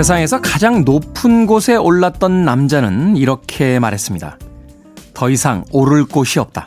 세상에서 0.00 0.40
가장 0.40 0.86
높은 0.86 1.46
곳에 1.46 1.76
올랐던 1.76 2.42
남자는 2.42 3.18
이렇게 3.18 3.78
말했습니다. 3.78 4.38
더 5.12 5.28
이상 5.28 5.62
오를 5.72 6.06
곳이 6.06 6.38
없다. 6.38 6.66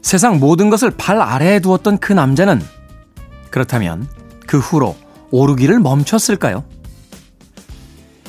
세상 0.00 0.38
모든 0.38 0.70
것을 0.70 0.92
발 0.92 1.20
아래에 1.20 1.58
두었던 1.58 1.98
그 1.98 2.12
남자는 2.12 2.62
그렇다면 3.50 4.06
그 4.46 4.60
후로 4.60 4.94
오르기를 5.32 5.80
멈췄을까요? 5.80 6.62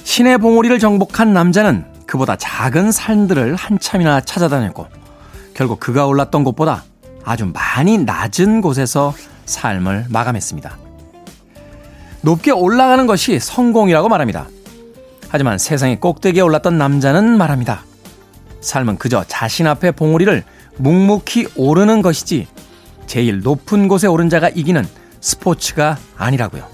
신의 0.03 0.39
봉우리를 0.39 0.79
정복한 0.79 1.33
남자는 1.33 1.85
그보다 2.07 2.37
작은 2.37 2.91
산들을 2.91 3.53
한참이나 3.53 4.21
찾아다녔고 4.21 4.87
결국 5.53 5.79
그가 5.79 6.07
올랐던 6.07 6.43
곳보다 6.43 6.85
아주 7.23 7.45
많이 7.45 7.99
낮은 7.99 8.61
곳에서 8.61 9.13
삶을 9.45 10.07
마감했습니다. 10.09 10.88
높게 12.21 12.51
올라가는 12.51 13.05
것이 13.07 13.39
성공이라고 13.39 14.09
말합니다. 14.09 14.47
하지만 15.29 15.57
세상의 15.57 15.99
꼭대기에 15.99 16.41
올랐던 16.41 16.77
남자는 16.77 17.37
말합니다. 17.37 17.83
삶은 18.61 18.97
그저 18.97 19.23
자신 19.27 19.67
앞에 19.67 19.91
봉우리를 19.91 20.43
묵묵히 20.77 21.47
오르는 21.55 22.01
것이지 22.01 22.47
제일 23.05 23.41
높은 23.41 23.87
곳에 23.87 24.07
오른 24.07 24.29
자가 24.29 24.49
이기는 24.49 24.85
스포츠가 25.21 25.97
아니라고요. 26.17 26.67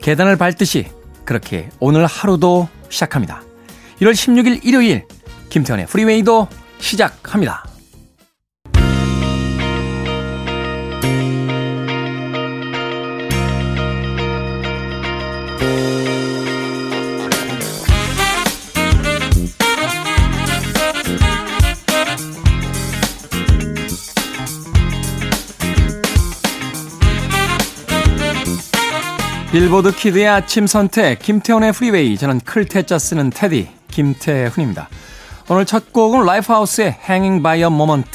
계단을 0.00 0.36
밟듯이 0.36 0.86
그렇게 1.24 1.68
오늘 1.80 2.06
하루도 2.06 2.68
시작합니다. 2.88 3.42
1월 4.00 4.12
16일 4.12 4.64
일요일 4.64 5.06
김태현의 5.50 5.86
프리웨이도 5.86 6.48
시작합니다. 6.78 7.64
빌보드 29.56 29.92
키드의 29.92 30.28
아침 30.28 30.66
선택 30.66 31.18
김태훈의 31.18 31.72
프리웨이 31.72 32.18
저는 32.18 32.40
클테짜 32.40 32.98
쓰는 32.98 33.30
테디 33.30 33.70
김태훈입니다. 33.90 34.90
오늘 35.48 35.64
첫 35.64 35.94
곡은 35.94 36.26
라이프하우스의 36.26 36.98
Hanging 37.08 37.42
by 37.42 37.60
a 37.60 37.64
Moment 37.64 38.10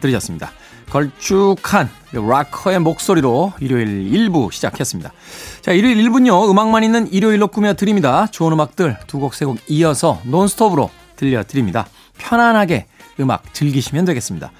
들으셨습니다. 0.00 0.52
걸쭉한 0.88 1.90
락커의 2.12 2.78
목소리로 2.78 3.52
일요일 3.60 4.10
1부 4.10 4.50
시작했습니다. 4.50 5.12
자, 5.60 5.72
일요일 5.72 5.98
1부는요, 5.98 6.48
음악만 6.50 6.82
있는 6.82 7.12
일요일로 7.12 7.48
꾸며드립니다. 7.48 8.26
좋은 8.28 8.54
음악들 8.54 8.96
두 9.06 9.20
곡, 9.20 9.34
세 9.34 9.44
곡 9.44 9.58
이어서 9.68 10.22
논스톱으로 10.24 10.88
들려드립니다. 11.16 11.86
편안하게 12.16 12.86
음악 13.20 13.52
즐기시면 13.52 14.06
되겠습니다. 14.06 14.50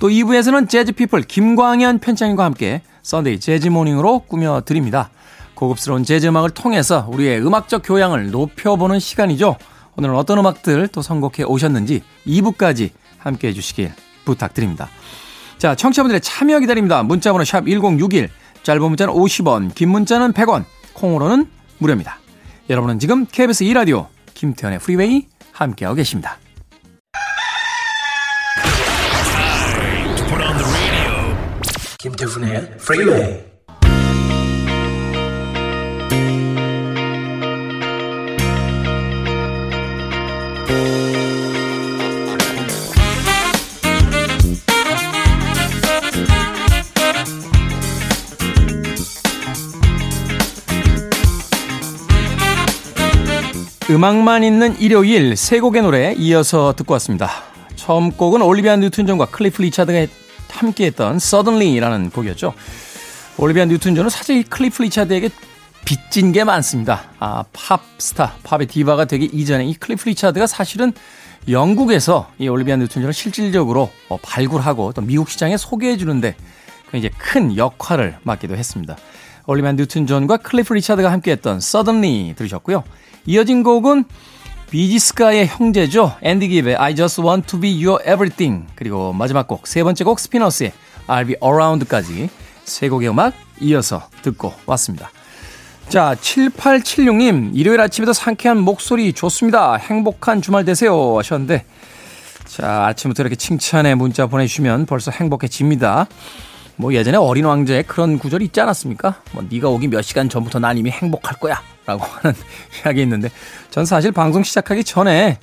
또 0.00 0.08
2부에서는 0.08 0.68
재즈피플 0.68 1.22
김광현 1.22 2.00
편집장님과 2.00 2.42
함께 2.42 2.82
Sunday 3.04 3.38
Jazz 3.38 3.68
Morning으로 3.68 4.24
꾸며드립니다. 4.26 5.10
고급스러운 5.54 6.04
재즈 6.04 6.26
음악을 6.26 6.50
통해서 6.50 7.06
우리의 7.08 7.44
음악적 7.44 7.82
교양을 7.84 8.30
높여보는 8.30 8.98
시간이죠. 8.98 9.56
오늘은 9.96 10.16
어떤 10.16 10.38
음악들 10.38 10.88
또 10.88 11.02
선곡해 11.02 11.44
오셨는지 11.44 12.02
2부까지 12.26 12.90
함께 13.18 13.48
해주시길 13.48 13.92
부탁드립니다. 14.24 14.88
자, 15.58 15.74
청취자분들의 15.74 16.20
참여 16.20 16.60
기다립니다. 16.60 17.02
문자번호 17.02 17.44
샵 17.44 17.66
1061, 17.66 18.28
짧은 18.62 18.82
문자는 18.82 19.14
50원, 19.14 19.74
긴 19.74 19.90
문자는 19.90 20.32
100원, 20.32 20.64
콩으로는 20.94 21.46
무료입니다. 21.78 22.18
여러분은 22.68 22.98
지금 22.98 23.26
KBS 23.26 23.64
2라디오 23.64 24.06
김태훈의 24.34 24.78
프리웨이 24.80 25.26
함께하고 25.52 25.96
계십니다. 25.96 26.38
김태훈의 31.98 32.76
프리웨이 32.78 33.53
음악만 53.94 54.42
있는 54.42 54.76
일요일 54.80 55.36
세 55.36 55.60
곡의 55.60 55.82
노래 55.82 56.14
이어서 56.14 56.74
듣고 56.76 56.94
왔습니다. 56.94 57.30
처음 57.76 58.10
곡은 58.10 58.42
올리비아 58.42 58.74
뉴튼 58.74 59.06
존과 59.06 59.26
클리프 59.26 59.62
리차드가 59.62 60.12
함께했던 60.50 61.16
Suddenly라는 61.16 62.10
곡이었죠. 62.10 62.54
올리비아 63.38 63.66
뉴튼 63.66 63.94
존은 63.94 64.10
사실 64.10 64.42
클리프 64.42 64.82
리차드에게 64.82 65.30
빚진 65.84 66.32
게 66.32 66.42
많습니다. 66.42 67.04
아, 67.20 67.44
팝 67.52 67.82
스타, 67.98 68.32
팝의 68.42 68.66
디바가 68.66 69.04
되기 69.04 69.26
이전에 69.26 69.64
이 69.64 69.74
클리프 69.74 70.08
리차드가 70.08 70.48
사실은 70.48 70.92
영국에서 71.48 72.28
이 72.40 72.48
올리비아 72.48 72.74
뉴튼 72.74 73.00
존을 73.00 73.12
실질적으로 73.12 73.92
어, 74.08 74.16
발굴하고 74.16 74.92
또 74.92 75.02
미국 75.02 75.30
시장에 75.30 75.56
소개해 75.56 75.98
주는데 75.98 76.34
이제 76.94 77.10
큰 77.16 77.56
역할을 77.56 78.16
맡기도 78.24 78.56
했습니다. 78.56 78.96
올리비아 79.46 79.70
뉴튼 79.74 80.08
존과 80.08 80.38
클리프 80.38 80.74
리차드가 80.74 81.12
함께했던 81.12 81.58
Suddenly 81.58 82.34
들으셨고요. 82.34 82.82
이어진 83.26 83.62
곡은 83.62 84.04
Bee 84.70 84.91
Gees가의 84.91 85.46
형제죠. 85.46 86.16
앤디 86.22 86.48
기브의 86.48 86.76
I 86.76 86.94
just 86.96 87.20
want 87.20 87.46
to 87.46 87.60
be 87.60 87.72
your 87.84 88.02
everything. 88.02 88.66
그리고 88.74 89.12
마지막 89.12 89.46
곡, 89.46 89.66
세 89.66 89.82
번째 89.82 90.04
곡 90.04 90.18
Spinners의 90.18 90.72
I'll 91.06 91.26
be 91.26 91.36
around까지 91.42 92.28
세 92.64 92.88
곡의 92.88 93.08
음악 93.08 93.34
이어서 93.60 94.08
듣고 94.22 94.52
왔습니다. 94.66 95.10
자, 95.88 96.16
7876님, 96.20 97.50
일요일 97.54 97.80
아침에도 97.80 98.12
상쾌한 98.12 98.58
목소리 98.58 99.12
좋습니다. 99.12 99.76
행복한 99.76 100.42
주말 100.42 100.64
되세요. 100.64 101.18
하셨는데, 101.18 101.66
자, 102.46 102.86
아침부터 102.86 103.22
이렇게 103.22 103.36
칭찬의 103.36 103.94
문자 103.94 104.26
보내주시면 104.26 104.86
벌써 104.86 105.10
행복해집니다. 105.10 106.08
뭐 106.76 106.92
예전에 106.92 107.16
어린 107.16 107.44
왕자의 107.44 107.84
그런 107.84 108.18
구절이 108.18 108.46
있지 108.46 108.60
않았습니까? 108.60 109.16
뭐 109.32 109.44
네가 109.48 109.68
오기 109.68 109.88
몇 109.88 110.02
시간 110.02 110.28
전부터 110.28 110.58
난 110.58 110.76
이미 110.76 110.90
행복할 110.90 111.38
거야. 111.38 111.60
라고 111.86 112.02
하는 112.22 112.34
이야기 112.84 113.02
있는데 113.02 113.30
전 113.70 113.84
사실 113.84 114.10
방송 114.10 114.42
시작하기 114.42 114.84
전에 114.84 115.38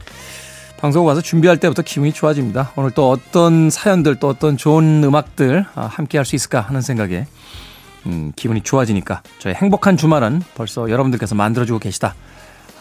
방송 0.78 1.06
가서 1.06 1.22
준비할 1.22 1.58
때부터 1.58 1.84
기분이 1.84 2.12
좋아집니다. 2.12 2.72
오늘 2.76 2.90
또 2.92 3.12
어떤 3.12 3.70
사연들 3.70 4.16
또 4.16 4.28
어떤 4.30 4.58
좋은 4.58 5.04
음악들 5.04 5.66
아, 5.76 5.86
함께 5.86 6.18
할 6.18 6.26
수 6.26 6.36
있을까 6.36 6.60
하는 6.62 6.82
생각에 6.82 7.28
음, 8.08 8.34
기분이 8.36 8.62
좋아지니까 8.64 9.22
저의 9.38 9.54
행복한 9.56 9.96
주말은 9.96 10.42
벌써 10.56 10.90
여러분들께서 10.90 11.36
만들어주고 11.36 11.78
계시다. 11.80 12.16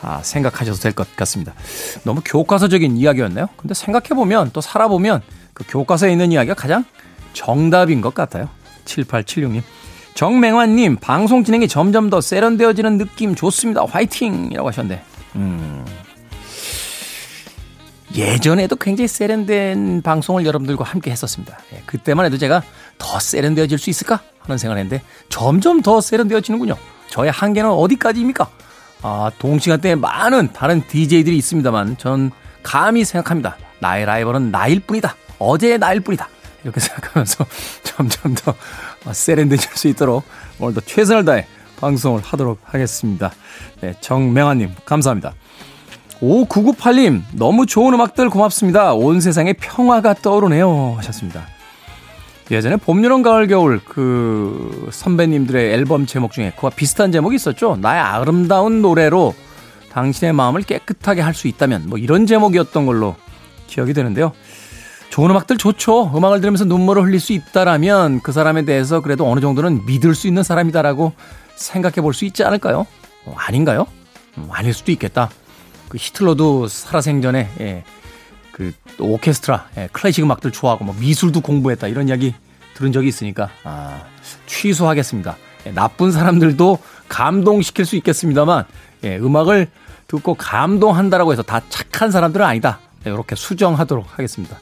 아, 0.03 0.21
생각하셔도 0.23 0.79
될 0.79 0.93
것 0.93 1.15
같습니다. 1.15 1.53
너무 2.05 2.23
교과서적인 2.25 2.97
이야기였나요? 2.97 3.49
근데 3.59 3.75
생각해보면 3.75 4.51
또 4.55 4.63
살아보면 4.63 5.21
그 5.53 5.65
교과서에 5.69 6.11
있는 6.11 6.33
이야기가 6.33 6.55
가장 6.55 6.87
정답인 7.33 8.01
것 8.01 8.15
같아요. 8.15 8.49
7876님. 8.85 9.63
정맹환님, 10.15 10.97
방송 10.97 11.45
진행이 11.45 11.69
점점 11.69 12.11
더 12.11 12.21
세련되어지는 12.21 12.99
느낌 12.99 13.35
좋습니다. 13.35 13.85
화이팅! 13.89 14.51
이라고 14.53 14.69
하셨는데, 14.69 15.03
음. 15.37 15.85
예전에도 18.15 18.75
굉장히 18.77 19.07
세련된 19.07 20.03
방송을 20.03 20.45
여러분들과 20.45 20.85
함께 20.85 21.11
했었습니다. 21.13 21.59
예, 21.73 21.83
그때만 21.87 22.27
해도 22.27 22.39
제가 22.39 22.63
더 22.99 23.21
세련되어질 23.21 23.79
수 23.79 23.89
있을까? 23.89 24.21
하는 24.41 24.59
생각을 24.59 24.83
했는데, 24.83 25.03
점점 25.29 25.81
더 25.81 26.01
세련되어지는군요. 26.01 26.77
저의 27.09 27.31
한계는 27.31 27.71
어디까지입니까? 27.71 28.49
아, 29.03 29.31
동시간대에 29.39 29.95
많은 29.95 30.53
다른 30.53 30.83
DJ들이 30.87 31.37
있습니다만, 31.39 31.99
전 31.99 32.33
감히 32.63 33.05
생각합니다. 33.05 33.57
나의 33.79 34.05
라이벌은 34.05 34.51
나일 34.51 34.81
뿐이다. 34.81 35.15
어제의 35.39 35.79
나일 35.79 36.01
뿐이다. 36.01 36.29
이렇게 36.65 36.79
생각하면서 36.81 37.47
점점 37.83 38.35
더 38.35 38.55
세련되질 39.13 39.71
수 39.75 39.89
있도록 39.89 40.25
오늘도 40.59 40.83
최선을 40.83 41.25
다해 41.25 41.47
방송을 41.81 42.21
하도록 42.23 42.59
하겠습니다. 42.65 43.33
네, 43.81 43.95
정명아님, 44.01 44.75
감사합니다. 44.85 45.35
5998님, 46.21 47.23
너무 47.33 47.65
좋은 47.65 47.95
음악들 47.95 48.29
고맙습니다. 48.29 48.93
온 48.93 49.21
세상에 49.21 49.55
평화가 49.55 50.15
떠오르네요. 50.15 50.97
하셨습니다. 50.99 51.47
예전에 52.51 52.77
봄, 52.77 53.03
여름, 53.05 53.23
가을, 53.23 53.47
겨울 53.47 53.81
그 53.83 54.89
선배님들의 54.93 55.73
앨범 55.73 56.05
제목 56.05 56.33
중에 56.33 56.53
그와 56.59 56.71
비슷한 56.71 57.13
제목이 57.13 57.37
있었죠. 57.37 57.79
나의 57.81 58.01
아름다운 58.01 58.83
노래로 58.83 59.35
당신의 59.93 60.33
마음을 60.35 60.63
깨끗하게 60.63 61.21
할 61.21 61.33
수 61.35 61.49
있다면 61.49 61.85
뭐 61.87 61.97
이런 61.99 62.27
제목이었던 62.27 62.87
걸로 62.87 63.17
기억이 63.69 63.95
되는데요. 63.95 64.33
좋은 65.11 65.31
음악들 65.31 65.57
좋죠. 65.59 66.13
음악을 66.17 66.41
들으면서 66.41 66.65
눈물을 66.65 67.03
흘릴 67.03 67.19
수 67.21 67.33
있다라면 67.33 68.21
그 68.23 68.33
사람에 68.33 68.65
대해서 68.65 69.01
그래도 69.01 69.31
어느 69.31 69.41
정도는 69.41 69.85
믿을 69.87 70.15
수 70.15 70.29
있는 70.29 70.43
사람이다라고 70.43 71.13
생각해 71.57 71.97
볼 71.97 72.15
수 72.15 72.25
있지 72.25 72.45
않을까요? 72.45 72.87
어, 73.27 73.35
아닌가요? 73.37 73.87
음, 74.39 74.49
아닐 74.51 74.73
수도 74.73 74.93
있겠다. 74.93 75.29
그 75.89 75.99
히틀러도 76.01 76.69
살아생전에 76.69 77.49
예, 77.61 77.85
그 78.53 78.73
오케스트라, 79.01 79.67
예, 79.79 79.89
클래식 79.93 80.23
음악들 80.23 80.53
좋아하고 80.53 80.85
뭐 80.85 80.95
미술도 80.99 81.41
공부했다 81.41 81.89
이런 81.89 82.09
이야기 82.09 82.33
들은 82.75 82.93
적이 82.93 83.09
있으니까 83.09 83.51
아, 83.65 84.03
취소하겠습니다. 84.47 85.37
예, 85.67 85.73
나쁜 85.73 86.13
사람들도 86.13 86.79
감동시킬 87.09 87.85
수 87.85 87.97
있겠습니다만 87.97 88.65
예, 89.05 89.17
음악을 89.19 89.69
듣고 90.07 90.35
감동한다라고 90.35 91.33
해서 91.33 91.43
다 91.43 91.61
착한 91.69 92.13
사람들은 92.13 92.47
아니다. 92.47 92.79
네, 93.03 93.11
이렇게 93.11 93.35
수정하도록 93.35 94.07
하겠습니다. 94.13 94.61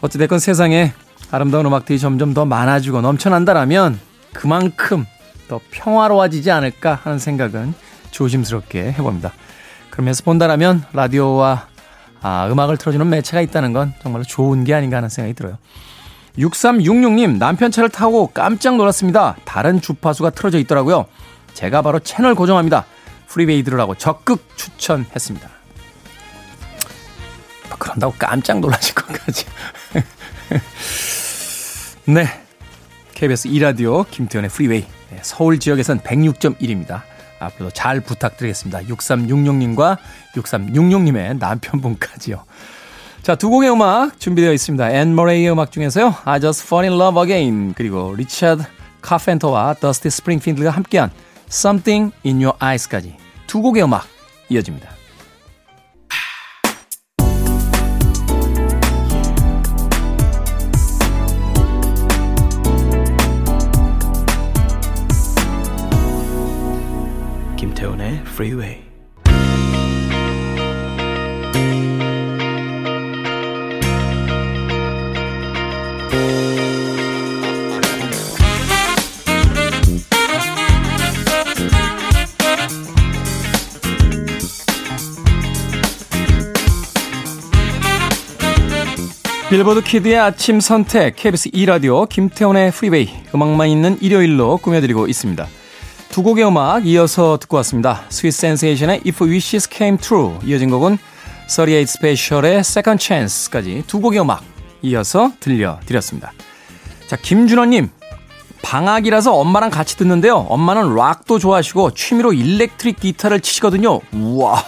어찌됐건 0.00 0.38
세상에 0.38 0.92
아름다운 1.30 1.66
음악들이 1.66 1.98
점점 1.98 2.34
더 2.34 2.44
많아지고 2.44 3.00
넘쳐난다라면 3.00 3.98
그만큼 4.32 5.04
더 5.48 5.60
평화로워지지 5.70 6.50
않을까 6.50 6.98
하는 7.02 7.18
생각은 7.18 7.74
조심스럽게 8.10 8.92
해봅니다. 8.92 9.32
그러면서 9.90 10.22
본다라면 10.24 10.84
라디오와 10.92 11.68
아, 12.22 12.48
음악을 12.50 12.76
틀어주는 12.76 13.08
매체가 13.08 13.40
있다는 13.40 13.72
건 13.72 13.92
정말로 14.02 14.24
좋은 14.24 14.64
게 14.64 14.74
아닌가 14.74 14.96
하는 14.96 15.08
생각이 15.08 15.34
들어요. 15.34 15.58
6366님, 16.38 17.38
남편 17.38 17.70
차를 17.70 17.88
타고 17.88 18.28
깜짝 18.28 18.76
놀랐습니다. 18.76 19.36
다른 19.44 19.80
주파수가 19.80 20.30
틀어져 20.30 20.58
있더라고요. 20.58 21.06
제가 21.54 21.82
바로 21.82 21.98
채널 21.98 22.34
고정합니다. 22.34 22.84
Freeway 23.28 23.62
들으라고 23.62 23.94
적극 23.94 24.46
추천했습니다. 24.56 25.55
뭐 27.68 27.76
그런다고 27.78 28.14
깜짝 28.18 28.60
놀라실 28.60 28.94
것까지. 28.94 29.44
네. 32.06 32.26
KBS 33.14 33.48
2라디오 33.48 34.08
김태훈의 34.10 34.50
Freeway. 34.50 34.84
네, 35.10 35.18
서울 35.22 35.58
지역에선 35.58 36.00
106.1입니다. 36.00 37.02
앞으로도 37.38 37.72
잘 37.72 38.00
부탁드리겠습니다. 38.00 38.82
6366님과 38.82 39.98
6366님의 40.34 41.38
남편분까지요. 41.38 42.44
자, 43.22 43.34
두 43.34 43.50
곡의 43.50 43.72
음악 43.72 44.20
준비되어 44.20 44.52
있습니다. 44.52 44.90
앤 44.92 45.14
머레이의 45.14 45.50
음악 45.50 45.72
중에서요. 45.72 46.14
I 46.24 46.40
Just 46.40 46.64
Fall 46.64 46.88
in 46.88 47.00
Love 47.00 47.20
Again 47.22 47.74
그리고 47.74 48.14
리차드 48.16 48.62
카펜터와 49.00 49.74
더스티 49.80 50.10
스프링필드가 50.10 50.70
함께한 50.70 51.10
Something 51.48 52.14
in 52.24 52.36
Your 52.42 52.56
Eyes까지 52.62 53.16
두 53.46 53.62
곡의 53.62 53.82
음악 53.82 54.06
이어집니다. 54.48 54.95
김태훈의 67.86 68.22
Freeway 68.26 68.82
빌보드 89.48 89.82
키드의 89.82 90.18
아침 90.18 90.58
선택 90.58 91.14
KBS 91.14 91.50
2라디오 91.50 92.08
김태훈의 92.08 92.72
Freeway 92.72 93.08
음악만 93.32 93.68
있는 93.68 93.96
일요일로 94.00 94.56
꾸며드리고 94.58 95.06
있습니다. 95.06 95.46
두 96.16 96.22
곡의 96.22 96.46
음악 96.46 96.86
이어서 96.86 97.36
듣고 97.38 97.58
왔습니다. 97.58 98.00
Sweet 98.08 98.32
Sensation의 98.32 99.02
If 99.06 99.22
Wishes 99.22 99.68
Came 99.70 99.98
True 99.98 100.38
이어진 100.46 100.70
곡은 100.70 100.96
38 101.46 101.86
Special의 101.86 102.60
Second 102.60 103.04
Chance까지 103.04 103.84
두 103.86 104.00
곡의 104.00 104.22
음악 104.22 104.42
이어서 104.80 105.32
들려드렸습니다. 105.40 106.32
자 107.06 107.16
김준호님 107.16 107.90
방학이라서 108.62 109.34
엄마랑 109.34 109.68
같이 109.68 109.98
듣는데요. 109.98 110.36
엄마는 110.48 110.94
락도 110.94 111.38
좋아하시고 111.38 111.90
취미로 111.90 112.32
일렉트릭 112.32 112.98
기타를 112.98 113.40
치시거든요. 113.40 114.00
우와 114.14 114.64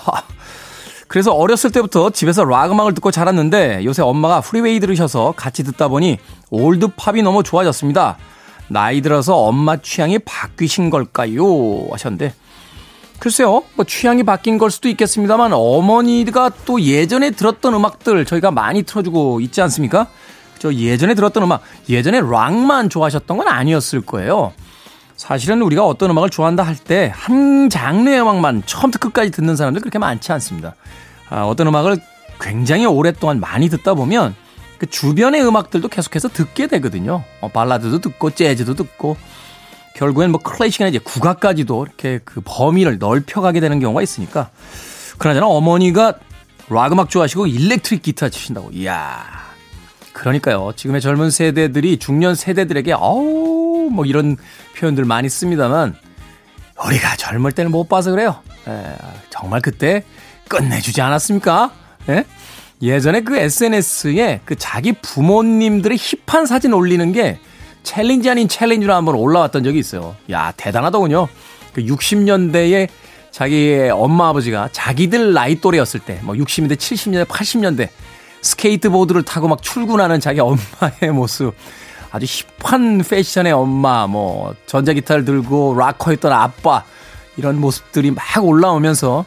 그래서 1.06 1.32
어렸을 1.32 1.72
때부터 1.72 2.10
집에서 2.10 2.44
락 2.44 2.72
음악을 2.72 2.92
듣고 2.92 3.10
자랐는데 3.10 3.86
요새 3.86 4.02
엄마가 4.02 4.42
Freeway 4.42 4.80
들으셔서 4.80 5.32
같이 5.34 5.64
듣다 5.64 5.88
보니 5.88 6.18
올드 6.50 6.88
팝이 6.94 7.22
너무 7.22 7.42
좋아졌습니다. 7.42 8.18
나이 8.68 9.00
들어서 9.00 9.36
엄마 9.36 9.76
취향이 9.76 10.18
바뀌신 10.20 10.90
걸까요? 10.90 11.86
하셨는데 11.90 12.34
글쎄요, 13.18 13.64
뭐 13.74 13.84
취향이 13.84 14.22
바뀐 14.22 14.58
걸 14.58 14.70
수도 14.70 14.88
있겠습니다만 14.88 15.52
어머니가 15.52 16.50
또 16.64 16.80
예전에 16.80 17.30
들었던 17.30 17.74
음악들 17.74 18.24
저희가 18.24 18.50
많이 18.52 18.82
틀어주고 18.84 19.40
있지 19.40 19.60
않습니까? 19.62 20.06
저 20.60 20.72
예전에 20.72 21.14
들었던 21.14 21.42
음악, 21.42 21.62
예전에 21.88 22.20
락만 22.20 22.90
좋아하셨던 22.90 23.36
건 23.38 23.48
아니었을 23.48 24.02
거예요. 24.02 24.52
사실은 25.16 25.62
우리가 25.62 25.84
어떤 25.84 26.10
음악을 26.10 26.30
좋아한다 26.30 26.62
할 26.62 26.76
때 26.76 27.10
한 27.12 27.68
장르의 27.70 28.20
음악만 28.22 28.62
처음부터 28.66 29.00
끝까지 29.08 29.30
듣는 29.32 29.56
사람들 29.56 29.80
그렇게 29.82 29.98
많지 29.98 30.30
않습니다. 30.32 30.74
아, 31.28 31.42
어떤 31.42 31.66
음악을 31.66 31.96
굉장히 32.40 32.86
오랫동안 32.86 33.40
많이 33.40 33.68
듣다 33.68 33.94
보면 33.94 34.36
그 34.78 34.86
주변의 34.86 35.44
음악들도 35.44 35.88
계속해서 35.88 36.28
듣게 36.28 36.66
되거든요. 36.68 37.24
어, 37.40 37.48
발라드도 37.48 37.98
듣고 37.98 38.30
재즈도 38.30 38.74
듣고 38.74 39.16
결국엔 39.96 40.30
뭐 40.30 40.40
클래식이나 40.40 40.88
이제 40.88 40.98
국악까지도 40.98 41.84
이렇게 41.84 42.20
그 42.24 42.40
범위를 42.44 42.98
넓혀가게 42.98 43.58
되는 43.58 43.80
경우가 43.80 44.00
있으니까 44.02 44.50
그나저나 45.18 45.46
어머니가 45.46 46.14
락 46.70 46.92
음악 46.92 47.10
좋아하시고 47.10 47.48
일렉트릭 47.48 48.02
기타 48.02 48.28
치신다고. 48.28 48.70
이야. 48.72 49.24
그러니까요. 50.12 50.72
지금의 50.76 51.00
젊은 51.00 51.30
세대들이 51.30 51.98
중년 51.98 52.34
세대들에게 52.34 52.92
어우 52.92 53.90
뭐 53.90 54.04
이런 54.04 54.36
표현들 54.76 55.04
많이 55.04 55.28
씁니다만 55.28 55.96
우리가 56.84 57.16
젊을 57.16 57.52
때는 57.52 57.70
못 57.72 57.88
봐서 57.88 58.10
그래요. 58.10 58.40
에, 58.68 58.96
정말 59.30 59.60
그때 59.60 60.04
끝내주지 60.48 61.00
않았습니까? 61.00 61.72
예? 62.08 62.24
예전에 62.80 63.22
그 63.22 63.36
SNS에 63.36 64.40
그 64.44 64.54
자기 64.56 64.92
부모님들의 64.92 65.98
힙한 66.26 66.46
사진 66.46 66.72
올리는 66.72 67.12
게 67.12 67.38
챌린지 67.82 68.30
아닌 68.30 68.48
챌린지로 68.48 68.94
한번 68.94 69.14
올라왔던 69.14 69.64
적이 69.64 69.78
있어요. 69.78 70.14
야, 70.30 70.52
대단하더군요. 70.56 71.28
그 71.72 71.82
60년대에 71.82 72.88
자기의 73.30 73.90
엄마 73.90 74.28
아버지가 74.28 74.68
자기들 74.72 75.32
나이 75.32 75.60
또래였을 75.60 76.00
때, 76.00 76.20
뭐 76.22 76.34
60년대, 76.34 76.76
70년대, 76.76 77.24
80년대 77.26 77.88
스케이트보드를 78.42 79.22
타고 79.22 79.48
막 79.48 79.62
출근하는 79.62 80.20
자기 80.20 80.40
엄마의 80.40 81.12
모습. 81.12 81.54
아주 82.10 82.26
힙한 82.62 83.02
패션의 83.08 83.52
엄마, 83.52 84.06
뭐 84.06 84.54
전자기타를 84.66 85.24
들고 85.24 85.76
락커였던 85.78 86.32
아빠 86.32 86.84
이런 87.36 87.60
모습들이 87.60 88.10
막 88.10 88.24
올라오면서 88.42 89.24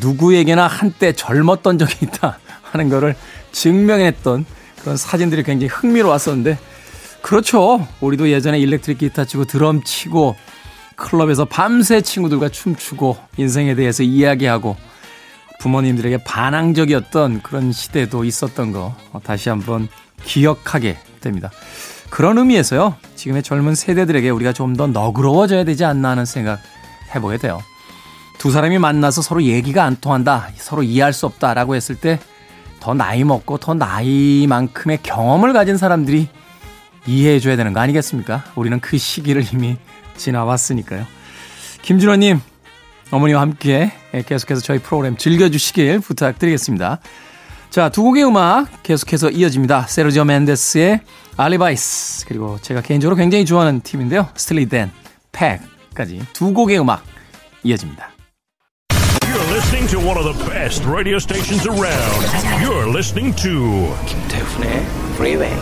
누구에게나 0.00 0.66
한때 0.66 1.12
젊었던 1.12 1.78
적이 1.78 2.06
있다 2.06 2.38
하는 2.70 2.88
거를 2.88 3.14
증명했던 3.52 4.44
그런 4.80 4.96
사진들이 4.96 5.42
굉장히 5.42 5.68
흥미로웠었는데 5.72 6.58
그렇죠. 7.22 7.86
우리도 8.00 8.30
예전에 8.30 8.58
일렉트릭 8.58 8.98
기타 8.98 9.24
치고 9.24 9.46
드럼 9.46 9.82
치고 9.82 10.36
클럽에서 10.96 11.44
밤새 11.44 12.00
친구들과 12.00 12.48
춤추고 12.48 13.16
인생에 13.36 13.74
대해서 13.74 14.02
이야기하고 14.02 14.76
부모님들에게 15.60 16.18
반항적이었던 16.24 17.42
그런 17.42 17.72
시대도 17.72 18.24
있었던 18.24 18.72
거 18.72 18.94
다시 19.24 19.48
한번 19.48 19.88
기억하게 20.24 20.98
됩니다. 21.20 21.50
그런 22.10 22.38
의미에서요. 22.38 22.94
지금의 23.16 23.42
젊은 23.42 23.74
세대들에게 23.74 24.30
우리가 24.30 24.52
좀 24.52 24.76
더 24.76 24.86
너그러워져야 24.86 25.64
되지 25.64 25.84
않나 25.84 26.10
하는 26.10 26.24
생각 26.24 26.60
해보게 27.14 27.38
돼요. 27.38 27.60
두 28.38 28.50
사람이 28.50 28.78
만나서 28.78 29.22
서로 29.22 29.42
얘기가 29.42 29.82
안 29.84 29.96
통한다, 29.96 30.50
서로 30.56 30.82
이해할 30.82 31.12
수 31.12 31.26
없다라고 31.26 31.74
했을 31.74 31.96
때 31.96 32.20
더 32.86 32.94
나이 32.94 33.24
먹고 33.24 33.58
더 33.58 33.74
나이만큼의 33.74 35.00
경험을 35.02 35.52
가진 35.52 35.76
사람들이 35.76 36.28
이해해 37.04 37.40
줘야 37.40 37.56
되는 37.56 37.72
거 37.72 37.80
아니겠습니까? 37.80 38.44
우리는 38.54 38.78
그 38.78 38.96
시기를 38.96 39.44
이미 39.52 39.76
지나왔으니까요. 40.16 41.04
김준호님, 41.82 42.40
어머니와 43.10 43.40
함께 43.40 43.90
계속해서 44.12 44.60
저희 44.60 44.78
프로그램 44.78 45.16
즐겨주시길 45.16 45.98
부탁드리겠습니다. 45.98 47.00
자, 47.70 47.88
두 47.88 48.04
곡의 48.04 48.24
음악 48.24 48.84
계속해서 48.84 49.30
이어집니다. 49.30 49.88
세르지오 49.88 50.22
멘데스의 50.22 51.00
Alibis, 51.36 52.26
그리고 52.26 52.56
제가 52.62 52.82
개인적으로 52.82 53.16
굉장히 53.16 53.44
좋아하는 53.44 53.80
팀인데요. 53.80 54.28
Steely 54.36 54.66
Dan, 54.66 54.92
Peg까지 55.32 56.24
두 56.32 56.54
곡의 56.54 56.78
음악 56.78 57.02
이어집니다. 57.64 58.10
Listening 59.56 59.88
to 59.88 59.98
one 59.98 60.18
of 60.18 60.24
the 60.24 60.44
best 60.44 60.84
radio 60.84 61.18
stations 61.18 61.66
around. 61.66 62.20
You're 62.60 62.86
listening 62.86 63.34
to 63.36 63.88
김태훈의 64.04 64.84
Freeway. 65.14 65.56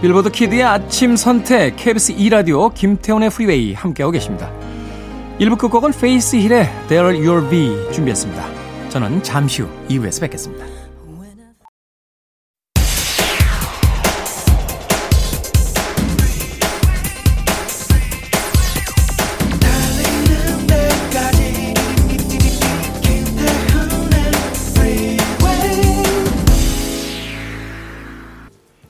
빌보드 0.00 0.30
키드의 0.30 0.62
아침 0.62 1.16
선택 1.16 1.76
KBS 1.76 2.12
2 2.12 2.30
라디오 2.30 2.70
김태훈의 2.70 3.28
Freeway 3.28 3.74
함께하고 3.74 4.12
계십니다. 4.12 4.50
1부 5.38 5.58
끝곡은 5.58 5.92
페이스 6.00 6.36
힐의 6.36 6.70
There 6.88 7.12
You'll 7.12 7.50
Be 7.50 7.92
준비했습니다. 7.92 8.88
저는 8.88 9.22
잠시 9.22 9.60
후 9.60 9.68
2부에서 9.90 10.22
뵙겠습니다. 10.22 10.81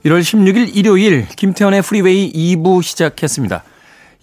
(1월 0.04 0.20
16일) 0.20 0.74
일요일 0.74 1.28
김태훈의 1.28 1.82
Freeway 1.82 2.32
2부 2.32 2.82
시작했습니다. 2.82 3.62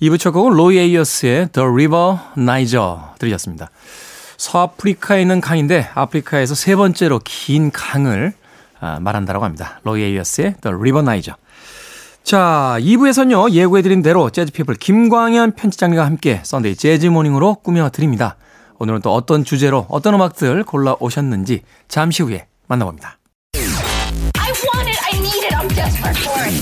2부 0.01 0.19
첫 0.19 0.31
곡은 0.31 0.53
로이 0.53 0.77
에이어스의 0.77 1.49
The 1.53 1.67
River 1.67 2.17
Niger 2.37 2.95
들으셨습니다. 3.17 3.69
서아프리카에 4.37 5.21
있는 5.21 5.39
강인데 5.39 5.89
아프리카에서 5.93 6.55
세 6.55 6.75
번째로 6.75 7.21
긴 7.23 7.71
강을 7.71 8.33
아, 8.81 8.99
말한다라고 8.99 9.45
합니다. 9.45 9.79
로이 9.83 10.01
에이어스의 10.03 10.55
The 10.61 10.75
River 10.75 10.99
Niger. 10.99 11.37
자, 12.23 12.77
2부에서는요, 12.79 13.51
예고해드린 13.51 14.01
대로 14.01 14.29
재즈피플 14.29 14.75
김광현 14.75 15.53
편집장님과 15.53 16.05
함께 16.05 16.41
Sunday 16.43 16.75
Jazz 16.75 17.07
Morning으로 17.07 17.55
꾸며드립니다. 17.55 18.35
오늘은 18.79 19.01
또 19.01 19.13
어떤 19.13 19.43
주제로 19.43 19.85
어떤 19.89 20.13
음악들 20.13 20.63
골라 20.63 20.95
오셨는지 20.99 21.63
잠시 21.87 22.23
후에 22.23 22.47
만나봅니다. 22.67 23.18
I 25.08 25.08
want 25.08 25.08
it, 25.08 25.08
I 25.08 25.18
need 25.18 25.44
it, 25.44 25.54
I'm 25.58 25.68
desperate 25.68 26.16
for 26.16 26.40
it. 26.44 26.54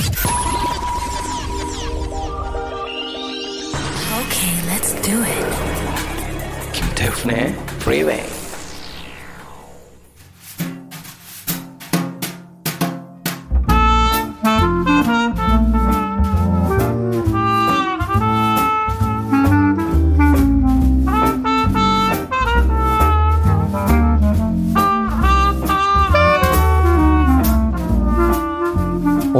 Okay, 4.21 4.54
let's 4.69 4.92
do 5.02 5.23
it. 5.23 6.73
김태훈의 6.73 7.54
Freeway. 7.81 8.36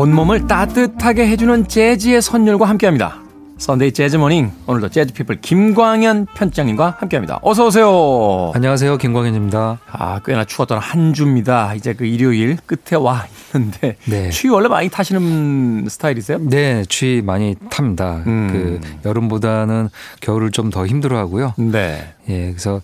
온몸을 0.08 0.48
따뜻하게 0.48 1.28
해주는 1.28 1.68
재즈의 1.68 2.22
선율과 2.22 2.64
함께합니다. 2.70 3.18
Sunday 3.58 3.92
Jazz 3.92 4.16
Morning 4.16 4.52
오늘도 4.66 4.88
재즈 4.90 5.12
피플 5.14 5.42
김광현 5.42 6.28
편집장님과 6.34 6.96
함께합니다. 7.00 7.40
어서 7.42 7.66
오세요. 7.68 8.52
안녕하세요. 8.56 8.98
김광현입니다. 9.00 9.80
아 9.92 10.20
꽤나 10.24 10.46
추웠던 10.46 10.78
한 10.78 11.14
주입니다. 11.14 11.74
이제 11.74 11.92
그 11.92 12.06
일요일 12.06 12.56
끝에 12.66 12.98
와 12.98 13.26
있는데 13.54 13.98
네. 14.06 14.30
추위 14.30 14.50
원래 14.50 14.70
많이 14.70 14.88
타시는 14.88 15.88
스타일이세요? 15.90 16.38
네, 16.42 16.86
추위 16.88 17.22
많이 17.22 17.56
탑니다. 17.70 18.24
음. 18.28 18.48
그 18.50 18.80
여름보다는 19.10 19.90
겨울을 20.22 20.52
좀 20.52 20.70
더 20.70 20.86
힘들어하고요. 20.88 21.56
네. 21.58 22.14
예, 22.30 22.52
그래서 22.52 22.82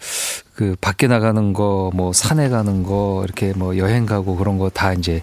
그 0.56 0.76
밖에 0.82 1.08
나가는 1.08 1.54
거, 1.54 1.90
뭐 1.94 2.12
산에 2.14 2.50
가는 2.50 2.84
거, 2.84 3.22
이렇게 3.26 3.54
뭐 3.56 3.78
여행 3.78 4.06
가고 4.06 4.36
그런 4.36 4.58
거 4.58 4.70
다 4.70 4.92
이제 4.94 5.22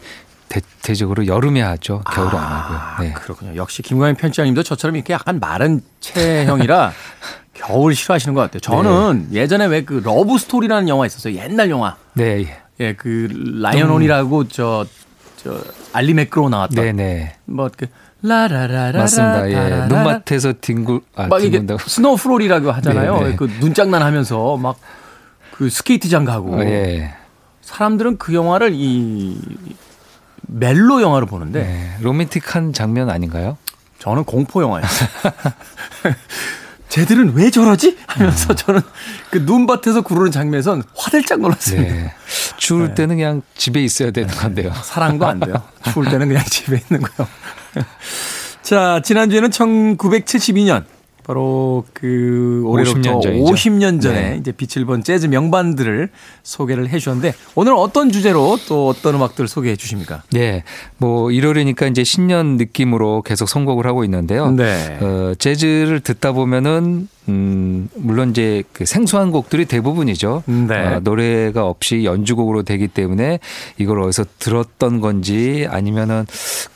대, 0.50 0.60
체적으로 0.82 1.26
여름에 1.26 1.62
하죠. 1.62 2.02
겨울에 2.12 2.36
아, 2.36 2.40
안 2.40 2.52
하고요. 2.52 3.08
네. 3.08 3.14
그렇군요. 3.14 3.56
역시 3.56 3.80
김광현 3.80 4.16
편집장님도 4.16 4.62
저처럼 4.64 4.96
이렇게 4.96 5.14
약간 5.14 5.40
마른 5.40 5.80
체형이라 6.00 6.92
겨울 7.54 7.94
싫어하시는 7.94 8.34
것 8.34 8.42
같아요. 8.42 8.60
저는 8.60 9.28
네. 9.30 9.40
예전에 9.40 9.66
왜 9.66 9.84
그 9.84 10.02
Love 10.04 10.36
Story라는 10.36 10.88
영화 10.88 11.06
있었어요. 11.06 11.34
옛날 11.36 11.70
영화. 11.70 11.96
네. 12.12 12.62
예, 12.80 12.94
그 12.94 13.28
라이언 13.62 13.97
오닐이라고 13.97 14.48
저, 14.48 14.84
저, 15.36 15.58
알리 15.92 16.12
맥그로 16.14 16.48
나왔던. 16.48 16.84
네네. 16.84 16.92
네. 17.04 17.36
뭐, 17.46 17.70
그, 17.76 17.86
라라라라. 18.22 18.98
맞습니다. 18.98 19.50
예. 19.50 19.86
눈밭에서 19.86 20.54
뒹굴, 20.60 21.00
아, 21.16 21.26
막 21.26 21.42
이게 21.42 21.64
Snow 21.86 22.16
Frolic이라고 22.16 22.70
하잖아요. 22.72 23.14
네네. 23.18 23.30
네. 23.30 23.36
그 23.36 23.44
눈장난 23.60 24.02
하면서 24.02 24.56
막 24.56 24.76
그 25.60 25.68
스케이트장 25.68 26.24
가고. 26.24 26.54
어, 26.54 26.60
예. 26.62 27.12
사람들은 27.60 28.16
그 28.16 28.32
영화를 28.32 28.70
이 28.72 29.38
멜로 30.52 31.00
영화로 31.00 31.26
보는데 31.26 31.62
네, 31.62 31.96
로맨틱한 32.00 32.72
장면 32.72 33.10
아닌가요? 33.10 33.56
저는 33.98 34.24
공포 34.24 34.62
영화였어요. 34.62 35.08
쟤들은 36.88 37.34
왜 37.34 37.50
저러지? 37.50 37.98
하면서 38.06 38.52
음. 38.52 38.56
저는 38.56 38.80
그 39.30 39.38
눈밭에서 39.38 40.00
구르는 40.02 40.32
장면에선 40.32 40.82
화들짝 40.96 41.40
놀랐습니다. 41.40 41.94
네. 41.94 42.14
추울 42.56 42.88
네. 42.88 42.94
때는 42.94 43.16
그냥 43.16 43.42
집에 43.56 43.80
있어야 43.80 44.10
되는 44.10 44.28
건데요. 44.34 44.72
사랑도 44.82 45.26
안 45.26 45.38
돼요. 45.38 45.62
추울 45.92 46.06
때는 46.06 46.26
그냥 46.26 46.44
집에 46.44 46.80
있는 46.90 47.02
거요. 47.02 47.28
자, 48.62 49.00
지난주에는 49.04 49.50
1972년 49.50 50.84
바로 51.30 51.84
그 51.92 52.60
올해로부터 52.66 53.20
50년, 53.20 53.44
50년 53.44 54.02
전에 54.02 54.30
네. 54.30 54.36
이제 54.40 54.50
빛을 54.50 54.84
본 54.84 55.04
재즈 55.04 55.26
명반들을 55.26 56.08
소개를 56.42 56.88
해 56.88 56.98
주셨는데 56.98 57.34
오늘 57.54 57.72
어떤 57.74 58.10
주제로 58.10 58.58
또 58.66 58.88
어떤 58.88 59.14
음악들을 59.14 59.46
소개해 59.46 59.76
주십니까? 59.76 60.24
네. 60.32 60.64
뭐 60.96 61.28
1월이니까 61.28 61.88
이제 61.88 62.02
신년 62.02 62.56
느낌으로 62.56 63.22
계속 63.22 63.48
선곡을 63.48 63.86
하고 63.86 64.02
있는데요. 64.02 64.50
네. 64.50 64.98
어, 65.00 65.34
재즈를 65.38 66.00
듣다 66.00 66.32
보면은 66.32 67.06
음, 67.30 67.88
물론 67.96 68.30
이제 68.30 68.62
그 68.72 68.86
생소한 68.86 69.30
곡들이 69.32 69.64
대부분이죠. 69.64 70.44
네. 70.46 70.86
어, 70.86 71.00
노래가 71.00 71.66
없이 71.66 72.04
연주곡으로 72.04 72.62
되기 72.62 72.88
때문에 72.88 73.40
이걸 73.78 74.00
어디서 74.02 74.26
들었던 74.38 75.00
건지 75.00 75.66
아니면은 75.68 76.24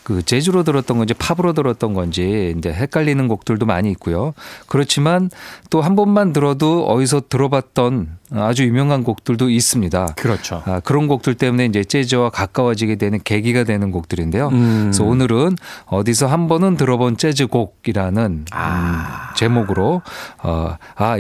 그 0.02 0.23
재즈로 0.23 0.64
들었던 0.64 0.99
건지 0.99 1.14
팝으로 1.14 1.54
들었던 1.54 1.94
건지 1.94 2.54
이제 2.58 2.70
헷갈리는 2.70 3.26
곡들도 3.28 3.64
많이 3.64 3.90
있고요. 3.92 4.34
그렇지만 4.66 5.30
또 5.70 5.84
한 5.84 5.96
번만 5.96 6.32
들어도 6.32 6.87
어디서 6.87 7.25
들어봤던 7.28 8.16
아주 8.33 8.64
유명한 8.64 9.04
곡들도 9.04 9.50
있습니다. 9.50 10.07
그렇죠. 10.16 10.62
아, 10.64 10.81
그런 10.81 11.09
곡들 11.09 11.35
때문에 11.35 11.66
이제 11.66 11.85
재즈와 11.85 12.31
가까워지게 12.31 12.97
되는 12.97 13.21
계기가 13.23 13.64
되는 13.64 13.90
곡들인데요. 13.90 14.49
음. 14.49 14.81
그래서 14.85 15.04
오늘은 15.04 15.57
어디서 15.87 16.26
한 16.26 16.49
번은 16.49 16.76
들어본 16.76 17.16
재즈 17.16 17.47
곡이라는 17.49 18.47
아. 18.50 19.31
음, 19.31 19.35
제목으로 19.37 20.02
어, 20.43 20.76
아 20.97 21.19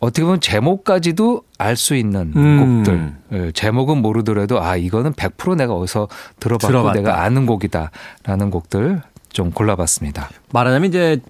어떻게 0.00 0.22
보면 0.24 0.40
제목까지도 0.40 1.42
알 1.58 1.76
수 1.76 1.94
있는 1.94 2.32
음. 2.36 2.82
곡들. 2.84 3.14
예, 3.32 3.52
제목은 3.52 3.98
모르더라도 3.98 4.60
아 4.62 4.76
이거는 4.76 5.12
100% 5.12 5.56
내가 5.56 5.74
어디서 5.74 6.08
들어봤고 6.40 6.66
들어봤다. 6.66 7.00
내가 7.00 7.22
아는 7.22 7.46
곡이다라는 7.46 8.50
곡들 8.50 9.02
좀 9.32 9.50
골라봤습니다. 9.50 10.28
말하자면 10.52 10.88
이제 10.88 11.20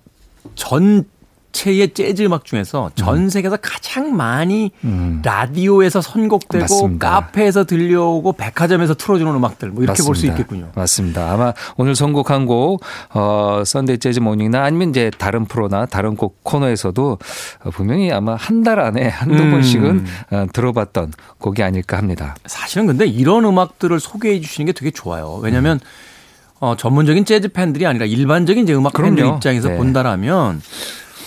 전 0.54 1.04
최의 1.58 1.92
재즈 1.92 2.22
음악 2.22 2.44
중에서 2.44 2.92
전 2.94 3.16
음. 3.16 3.28
세계에서 3.28 3.56
가장 3.60 4.14
많이 4.16 4.70
음. 4.84 5.20
라디오에서 5.24 6.00
선곡되고 6.00 6.62
맞습니다. 6.62 7.10
카페에서 7.10 7.64
들려오고 7.64 8.34
백화점에서 8.34 8.94
틀어주는 8.94 9.34
음악들 9.34 9.70
뭐 9.70 9.82
이렇게 9.82 10.04
볼 10.04 10.14
수 10.14 10.26
있겠군요. 10.26 10.70
맞습니다. 10.76 11.32
아마 11.32 11.52
오늘 11.76 11.96
선곡한 11.96 12.46
곡 12.46 12.80
어, 13.12 13.62
Sunday 13.66 13.98
Jazz 13.98 14.20
Morning이나 14.20 14.62
아니면 14.62 14.90
이제 14.90 15.10
다른 15.18 15.46
프로나 15.46 15.86
다른 15.86 16.14
곡 16.16 16.44
코너에서도 16.44 17.18
분명히 17.72 18.12
아마 18.12 18.36
한 18.36 18.62
달 18.62 18.78
안에 18.80 19.08
한두 19.08 19.42
음. 19.42 19.50
번씩은 19.52 20.04
어, 20.32 20.46
들어봤던 20.52 21.12
곡이 21.38 21.62
아닐까 21.62 21.96
합니다. 21.96 22.34
사실은 22.46 22.86
근데 22.88 23.06
이런 23.06 23.44
음악들을 23.44 23.98
소개해 24.00 24.40
주시는 24.40 24.66
게 24.66 24.72
되게 24.72 24.90
좋아요. 24.90 25.38
왜냐하면 25.42 25.76
음. 25.76 25.86
어, 26.60 26.76
전문적인 26.76 27.24
재즈 27.24 27.48
팬들이 27.48 27.86
아니라 27.86 28.04
일반적인 28.06 28.64
이제 28.64 28.74
음악 28.74 28.92
팬들 28.94 29.24
입장에서 29.26 29.68
네. 29.68 29.76
본다라면 29.76 30.60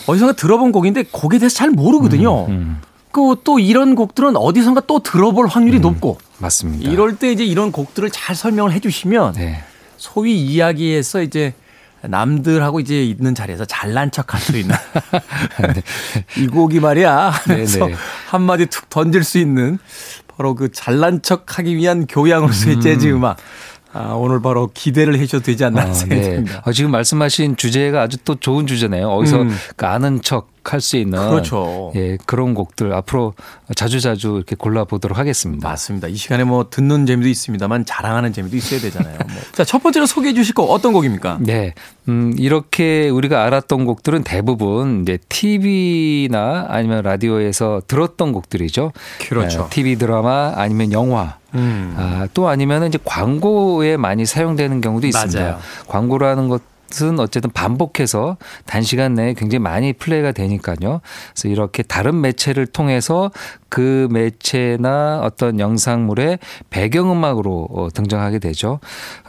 어디선가 0.08 0.34
들어본 0.34 0.72
곡인데 0.72 1.05
곡에 1.12 1.38
대해서 1.39 1.55
잘 1.55 1.70
모르거든요. 1.70 2.46
음, 2.46 2.51
음. 2.51 2.81
그또 3.12 3.60
이런 3.60 3.96
곡들은 3.96 4.38
어디선가 4.38 4.81
또 4.88 5.00
들어볼 5.00 5.48
확률이 5.48 5.77
음, 5.77 5.81
높고 5.81 6.17
맞습니다. 6.38 6.89
이럴 6.89 7.17
때 7.17 7.31
이제 7.31 7.43
이런 7.43 7.72
곡들을 7.72 8.10
잘 8.10 8.36
설명을 8.36 8.72
해주시면 8.74 9.34
네. 9.34 9.63
소위 9.98 10.39
이야기에서 10.41 11.22
이제 11.22 11.53
남들하고 12.01 12.79
이제 12.79 13.03
있는 13.03 13.36
자리에서 13.36 13.65
잘난 13.65 14.12
척 14.12 14.34
할 14.34 14.41
수 14.41 14.58
있는 14.58 14.75
네. 15.75 15.84
이 16.38 16.48
곡이 16.48 16.79
말이야 16.79 17.29
하면서 17.29 17.86
네, 17.86 17.91
네. 17.91 17.98
한마디 18.27 18.65
툭 18.65 18.89
던질 18.89 19.24
수 19.24 19.38
있는 19.38 19.77
바로 20.36 20.55
그 20.55 20.72
잘난 20.72 21.22
척 21.22 21.60
하기 21.60 21.75
위한 21.75 22.08
교양으로서의 22.08 22.77
음. 22.77 22.81
재즈 22.81 23.08
음악 23.08 23.38
아, 23.93 24.13
오늘 24.13 24.41
바로 24.41 24.69
기대를 24.74 25.15
해주셔도 25.15 25.43
되지 25.43 25.65
않나 25.65 25.81
아, 25.81 25.93
생각합니다. 25.93 26.53
네. 26.53 26.62
아, 26.63 26.71
지금 26.71 26.91
말씀하신 26.91 27.57
주제가 27.57 28.01
아주 28.01 28.17
또 28.24 28.36
좋은 28.36 28.67
주제네요. 28.67 29.10
어디서 29.10 29.41
음. 29.41 29.55
그 29.75 29.86
아는 29.86 30.21
척 30.21 30.50
할 30.63 30.81
수 30.81 30.97
있는 30.97 31.29
그렇죠. 31.29 31.91
예, 31.95 32.17
그런 32.25 32.53
곡들 32.53 32.93
앞으로 32.93 33.33
자주자주 33.75 34.35
이렇게 34.35 34.55
골라보도록 34.55 35.17
하겠습니다. 35.17 35.67
맞습니다. 35.67 36.07
이 36.07 36.15
시간에 36.15 36.43
뭐 36.43 36.67
듣는 36.69 37.05
재미도 37.05 37.27
있습니다.만 37.29 37.85
자랑하는 37.85 38.33
재미도 38.33 38.57
있어야 38.57 38.79
되잖아요. 38.79 39.17
뭐. 39.17 39.41
자, 39.53 39.63
첫 39.63 39.81
번째로 39.83 40.05
소개해 40.05 40.33
주실 40.33 40.53
곡 40.55 40.69
어떤 40.71 40.93
곡입니까? 40.93 41.39
네. 41.41 41.73
음, 42.09 42.33
이렇게 42.37 43.09
우리가 43.09 43.43
알았던 43.45 43.85
곡들은 43.85 44.23
대부분 44.23 45.03
이제 45.03 45.19
TV나 45.29 46.67
아니면 46.69 47.03
라디오에서 47.03 47.81
들었던 47.87 48.31
곡들이죠. 48.31 48.91
그렇죠. 49.27 49.63
네, 49.63 49.69
TV 49.69 49.95
드라마 49.97 50.53
아니면 50.55 50.91
영화 50.91 51.37
음. 51.53 51.93
아, 51.97 52.27
또 52.33 52.47
아니면 52.47 52.87
이제 52.87 52.97
광고에 53.03 53.97
많이 53.97 54.25
사용되는 54.25 54.81
경우도 54.81 55.07
있습니다. 55.07 55.39
맞아요. 55.39 55.59
광고라는 55.87 56.47
것 56.47 56.61
것은 56.91 57.19
어쨌든 57.19 57.50
반복해서 57.50 58.38
단시간 58.65 59.15
내에 59.15 59.33
굉장히 59.33 59.60
많이 59.60 59.93
플레이가 59.93 60.31
되니까요. 60.31 61.01
그래서 61.33 61.48
이렇게 61.48 61.81
다른 61.81 62.21
매체를 62.21 62.67
통해서 62.67 63.31
그 63.69 64.07
매체나 64.12 65.21
어떤 65.24 65.60
영상물의 65.60 66.39
배경음악으로 66.69 67.67
어, 67.71 67.88
등장하게 67.93 68.39
되죠. 68.39 68.79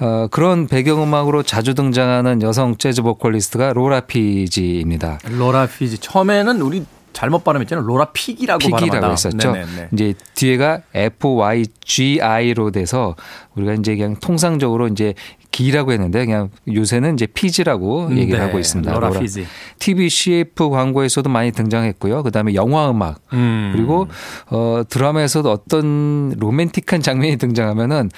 어, 0.00 0.26
그런 0.31 0.66
배경음악으로 0.66 1.42
자주 1.42 1.75
등장하는 1.75 2.42
여성 2.42 2.76
재즈 2.76 3.02
보컬리스트가 3.02 3.73
로라 3.73 4.00
피지입니다. 4.00 5.21
로라 5.31 5.66
피지 5.66 5.99
처음에는 5.99 6.61
우리 6.61 6.85
잘못 7.12 7.45
발음했잖아요. 7.45 7.87
로라 7.87 8.07
피기라고 8.12 8.59
피기라고 8.59 9.12
했었죠. 9.12 9.52
네네네. 9.52 9.88
이제 9.92 10.14
뒤에가 10.35 10.81
F 10.95 11.37
Y 11.37 11.66
G 11.85 12.21
I로 12.21 12.71
돼서 12.71 13.14
우리가 13.54 13.75
이제 13.75 13.95
그냥 13.97 14.16
통상적으로 14.16 14.88
이제 14.88 15.14
기라고 15.52 15.92
했는데 15.92 16.25
그냥 16.25 16.49
요새는 16.66 17.14
이제 17.14 17.26
피지라고 17.26 18.06
음, 18.06 18.18
얘기를 18.18 18.40
네. 18.40 18.44
하고 18.44 18.59
있습니다. 18.59 18.92
로라 18.92 19.11
피지. 19.21 19.47
TV 19.78 20.09
CF 20.09 20.71
광고에서도 20.71 21.28
많이 21.28 21.52
등장했고요. 21.52 22.23
그다음에 22.23 22.54
영화 22.54 22.90
음악 22.90 23.21
음. 23.35 23.71
그리고 23.75 24.09
어 24.50 24.82
드라마에서도 24.88 25.50
어떤 25.50 26.30
로맨틱한 26.38 27.02
장면이 27.02 27.37
등장하면은 27.37 28.11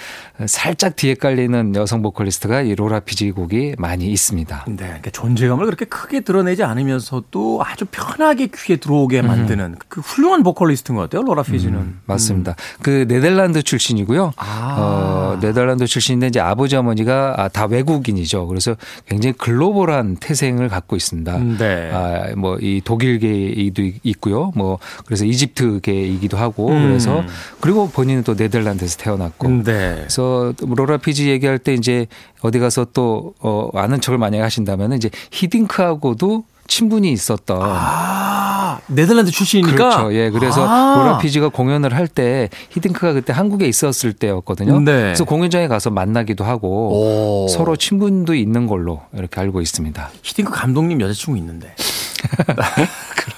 살짝 0.46 0.96
뒤에 0.96 1.14
깔리는 1.14 1.74
여성 1.74 2.02
보컬리스트가 2.02 2.62
이 2.62 2.74
로라 2.74 3.00
피지 3.00 3.32
곡이 3.32 3.74
많이 3.78 4.06
있습니다. 4.06 4.64
네, 4.68 4.76
그러니까 4.76 5.10
존재감을 5.10 5.66
그렇게 5.66 5.84
크게 5.84 6.20
드러내지 6.20 6.62
않으면서도 6.62 7.62
아주 7.64 7.84
편하게 7.86 8.48
귀에 8.54 8.76
들어오게 8.76 9.20
음. 9.20 9.26
만드는 9.26 9.64
음. 9.64 9.78
그 9.88 10.00
훌륭한 10.00 10.44
보컬리스트인 10.44 10.94
것 10.94 11.02
같아요. 11.02 11.22
로라 11.22 11.42
피지는 11.42 11.78
음, 11.78 12.00
맞습니다. 12.06 12.52
음. 12.52 12.78
그 12.82 13.06
네덜란드 13.08 13.62
출신이고요. 13.62 14.32
아. 14.36 14.76
어, 14.78 15.38
네덜란드 15.40 15.86
출신인데 15.86 16.28
이제 16.28 16.38
아버지 16.38 16.76
어머니가 16.76 17.23
아, 17.36 17.48
다 17.48 17.66
외국인이죠. 17.66 18.46
그래서 18.48 18.76
굉장히 19.06 19.32
글로벌한 19.34 20.16
태생을 20.16 20.68
갖고 20.68 20.96
있습니다. 20.96 21.36
음, 21.36 21.56
네. 21.58 21.90
아, 21.92 22.34
뭐 22.36 22.58
이 22.64 22.80
독일계이도 22.82 23.82
있고요. 24.04 24.52
뭐 24.56 24.78
그래서 25.04 25.24
이집트계이기도 25.24 26.36
하고 26.36 26.70
음. 26.70 26.82
그래서 26.88 27.22
그리고 27.60 27.88
본인은 27.88 28.24
또 28.24 28.34
네덜란드에서 28.34 28.96
태어났고. 28.98 29.48
음, 29.48 29.62
네. 29.64 29.96
그래서 29.96 30.54
로라 30.60 30.96
피지 30.98 31.28
얘기할 31.28 31.58
때 31.58 31.74
이제 31.74 32.06
어디 32.40 32.58
가서 32.58 32.86
또 32.92 33.34
어, 33.40 33.68
아는 33.74 34.00
척을 34.00 34.18
만약에 34.18 34.42
하신다면 34.42 34.94
이제 34.94 35.10
히딩크하고도 35.32 36.44
친분이 36.66 37.12
있었던. 37.12 37.58
아, 37.62 38.80
네덜란드 38.86 39.30
출신이니까. 39.30 39.76
그렇죠. 39.76 40.14
예. 40.14 40.30
그래서 40.30 40.66
아. 40.68 40.94
로라 40.96 41.18
피지가 41.18 41.48
공연을 41.50 41.94
할 41.94 42.08
때 42.08 42.48
히딩크가 42.70 43.12
그때 43.14 43.32
한국에 43.32 43.66
있었을 43.66 44.12
때였거든요. 44.12 44.78
네. 44.80 44.92
그래서 44.92 45.24
공연장에 45.24 45.66
가서 45.68 45.90
만나기도 45.90 46.44
하고 46.44 47.44
오. 47.44 47.48
서로 47.48 47.76
친분도 47.76 48.34
있는 48.34 48.66
걸로 48.66 49.00
이렇게 49.14 49.40
알고 49.40 49.60
있습니다. 49.60 50.10
히딩크 50.22 50.52
감독님 50.52 51.00
여자친구 51.00 51.36
있는데. 51.38 51.74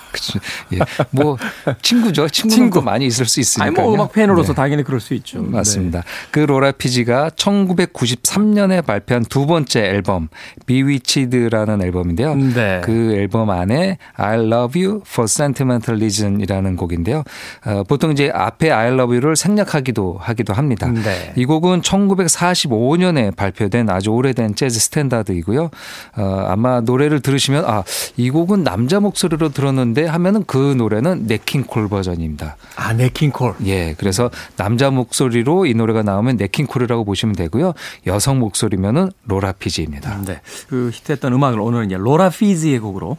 예. 0.75 0.79
뭐 1.11 1.37
친구죠. 1.83 2.29
친구는 2.29 2.57
친구. 2.57 2.83
많이 2.83 3.07
있을 3.07 3.27
수 3.27 3.41
있으니까. 3.41 3.67
아니 3.67 3.75
뭐 3.75 3.95
음악 3.95 4.13
팬으로서 4.13 4.53
네. 4.53 4.57
당연히 4.57 4.83
그럴 4.83 5.01
수 5.01 5.15
있죠. 5.15 5.43
맞습니다. 5.43 6.01
네. 6.01 6.05
그 6.31 6.41
로라 6.41 6.73
피지가 6.73 7.31
1993년에 7.31 8.85
발표한 8.85 9.25
두 9.25 9.47
번째 9.47 9.81
앨범 9.81 10.29
Bewitched라는 10.67 11.83
앨범인데요. 11.83 12.35
네. 12.35 12.81
그 12.85 13.15
앨범 13.15 13.51
안에 13.51 13.99
I 14.15 14.39
Love 14.39 14.85
You 14.85 15.03
for 15.07 15.25
Sentimental 15.25 15.99
Reason이라는 15.99 16.77
곡인데요. 16.77 17.25
어, 17.65 17.83
보통 17.89 18.11
이제 18.13 18.31
앞에 18.33 18.71
I 18.71 18.89
Love 18.89 19.17
You를 19.17 19.37
생략하기도 19.37 20.19
하기도 20.21 20.53
합니다. 20.55 20.89
네. 20.89 21.33
이 21.37 21.45
곡은 21.45 21.83
1945년에 21.83 23.35
발표된 23.37 23.91
아주 23.91 24.11
오래된 24.11 24.55
재즈 24.55 24.79
스탠다드이고요. 24.79 25.71
어, 26.17 26.45
아마 26.49 26.81
노래를 26.81 27.21
들으시면 27.21 27.65
아, 27.67 27.83
이 28.17 28.31
곡은 28.31 28.65
남자 28.65 29.01
목소리로 29.01 29.51
들었는데 29.51 30.06
하면은 30.07 30.45
그 30.45 30.57
노래는 30.57 31.27
냇 31.27 31.49
킹 31.49 31.72
콜 31.72 31.89
버전입니다. 31.89 32.57
아, 32.77 32.93
냇 32.93 33.13
킹 33.13 33.34
콜. 33.34 33.55
예. 33.67 33.95
그래서 33.99 34.31
남자 34.57 34.91
목소리로 34.91 35.67
이 35.67 35.75
노래가 35.75 36.03
나오면 36.03 36.37
냇 36.37 36.54
킹 36.54 36.71
콜이라고 36.71 37.05
보시면 37.05 37.35
되고요. 37.35 37.75
여성 38.07 38.39
목소리면은 38.39 39.11
로라 39.25 39.53
피지입니다. 39.53 40.23
네. 40.27 40.41
그 40.69 40.91
히트했던 40.93 41.33
음악을 41.33 41.61
오늘은 41.61 41.87
이제 41.87 41.97
로라 41.97 42.31
피지의 42.31 42.79
곡으로 42.79 43.17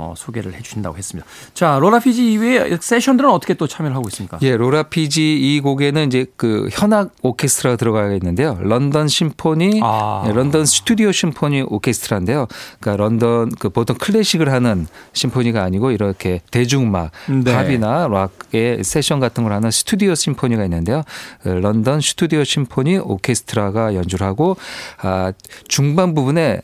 어, 0.00 0.14
소개를 0.16 0.54
해 0.54 0.62
주신다고 0.62 0.96
했습니다. 0.96 1.28
자, 1.52 1.78
로라 1.78 1.98
피지 1.98 2.32
이외에 2.32 2.78
세션들은 2.80 3.28
어떻게 3.28 3.52
또 3.52 3.66
참여를 3.66 3.94
하고 3.94 4.08
있습니까? 4.08 4.38
예, 4.40 4.56
로라 4.56 4.84
피지 4.84 5.36
이 5.36 5.60
곡에는 5.60 6.06
이제 6.06 6.24
그 6.36 6.68
현악 6.72 7.12
오케스트라가 7.20 7.76
들어가 7.76 8.10
있는데요. 8.14 8.58
런던 8.62 9.08
심포니, 9.08 9.80
아. 9.82 10.24
예, 10.26 10.32
런던 10.32 10.64
스튜디오 10.64 11.12
심포니 11.12 11.64
오케스트라인데요. 11.68 12.46
그러니까 12.80 13.02
런던 13.02 13.50
그 13.58 13.68
보통 13.68 13.96
클래식을 13.98 14.50
하는 14.50 14.86
심포니가 15.12 15.62
아니고 15.62 15.90
이렇게 15.90 16.40
대중음악, 16.50 17.10
네. 17.44 17.52
팝이나 17.52 18.08
락의 18.08 18.82
세션 18.82 19.20
같은 19.20 19.44
걸 19.44 19.52
하는 19.52 19.70
스튜디오 19.70 20.14
심포니가 20.14 20.64
있는데요. 20.64 21.02
그 21.42 21.48
런던 21.50 22.00
스튜디오 22.00 22.42
심포니 22.42 22.98
오케스트라가 22.98 23.94
연주를 23.94 24.26
하고 24.26 24.56
아, 25.02 25.32
중반 25.68 26.14
부분에 26.14 26.62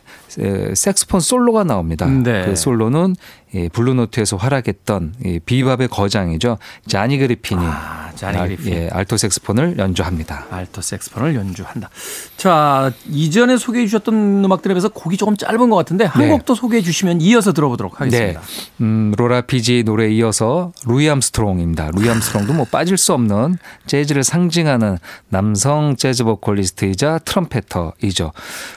색소폰 0.75 1.21
솔로가 1.21 1.65
나옵니다. 1.65 2.07
네. 2.07 2.45
그 2.45 2.57
솔로는 2.57 3.17
예, 3.55 3.69
블루노트에서 3.69 4.37
활약했던 4.37 5.15
이 5.25 5.39
비밥의 5.45 5.89
거장이죠. 5.89 6.59
자니 6.87 7.17
그리핀이 7.19 7.61
아, 7.65 8.11
자니 8.15 8.39
그리핀. 8.39 8.73
예, 8.73 8.89
알토 8.93 9.17
색소폰을 9.17 9.79
연주합니다. 9.79 10.47
알토 10.51 10.83
색소폰을 10.83 11.35
연주한다. 11.37 11.89
자, 12.37 12.93
이전에 13.09 13.57
소개해 13.57 13.87
주셨던 13.87 14.45
음악들에 14.45 14.75
비해서 14.75 14.89
곡이 14.89 15.17
조금 15.17 15.37
짧은 15.37 15.71
것 15.71 15.77
같은데 15.77 16.05
한 16.05 16.23
네. 16.23 16.29
곡도 16.29 16.55
소개해 16.55 16.83
주시면 16.83 17.21
이어서 17.21 17.53
들어보도록 17.53 18.01
하겠습니다. 18.01 18.41
네. 18.41 18.47
음, 18.81 19.13
로라 19.17 19.43
피지의 19.43 19.85
노래에 19.85 20.11
이어서 20.11 20.73
루이 20.87 21.09
암스트롱입니다. 21.09 21.91
루이 21.95 22.11
암스트롱도 22.11 22.53
뭐 22.53 22.67
빠질 22.71 22.97
수 22.97 23.13
없는 23.13 23.59
재즈를 23.87 24.25
상징하는 24.25 24.99
남성 25.29 25.97
재즈 25.97 26.25
보컬리스트이자 26.25 27.21
trumpeter이죠. 27.21 28.33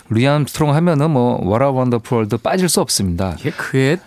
루이 0.10 0.28
암스트롱 0.28 0.76
하면은 0.76 1.12
뭐 1.12 1.40
What 1.44 1.72
a 1.72 1.76
Wonderful 1.76 2.18
World 2.18 2.38
빠질 2.38 2.70
수 2.70 2.82
없습니다. 2.82 3.36
이게 3.40 3.50
그의 3.52 3.98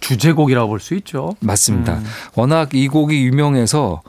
주제곡이라고 0.00 0.68
볼 0.68 0.80
수 0.80 0.94
있죠. 0.94 1.36
맞습니다. 1.40 1.94
음. 1.94 2.04
워낙 2.34 2.70
이 2.74 2.88
곡이 2.88 3.24
유명해서 3.24 4.02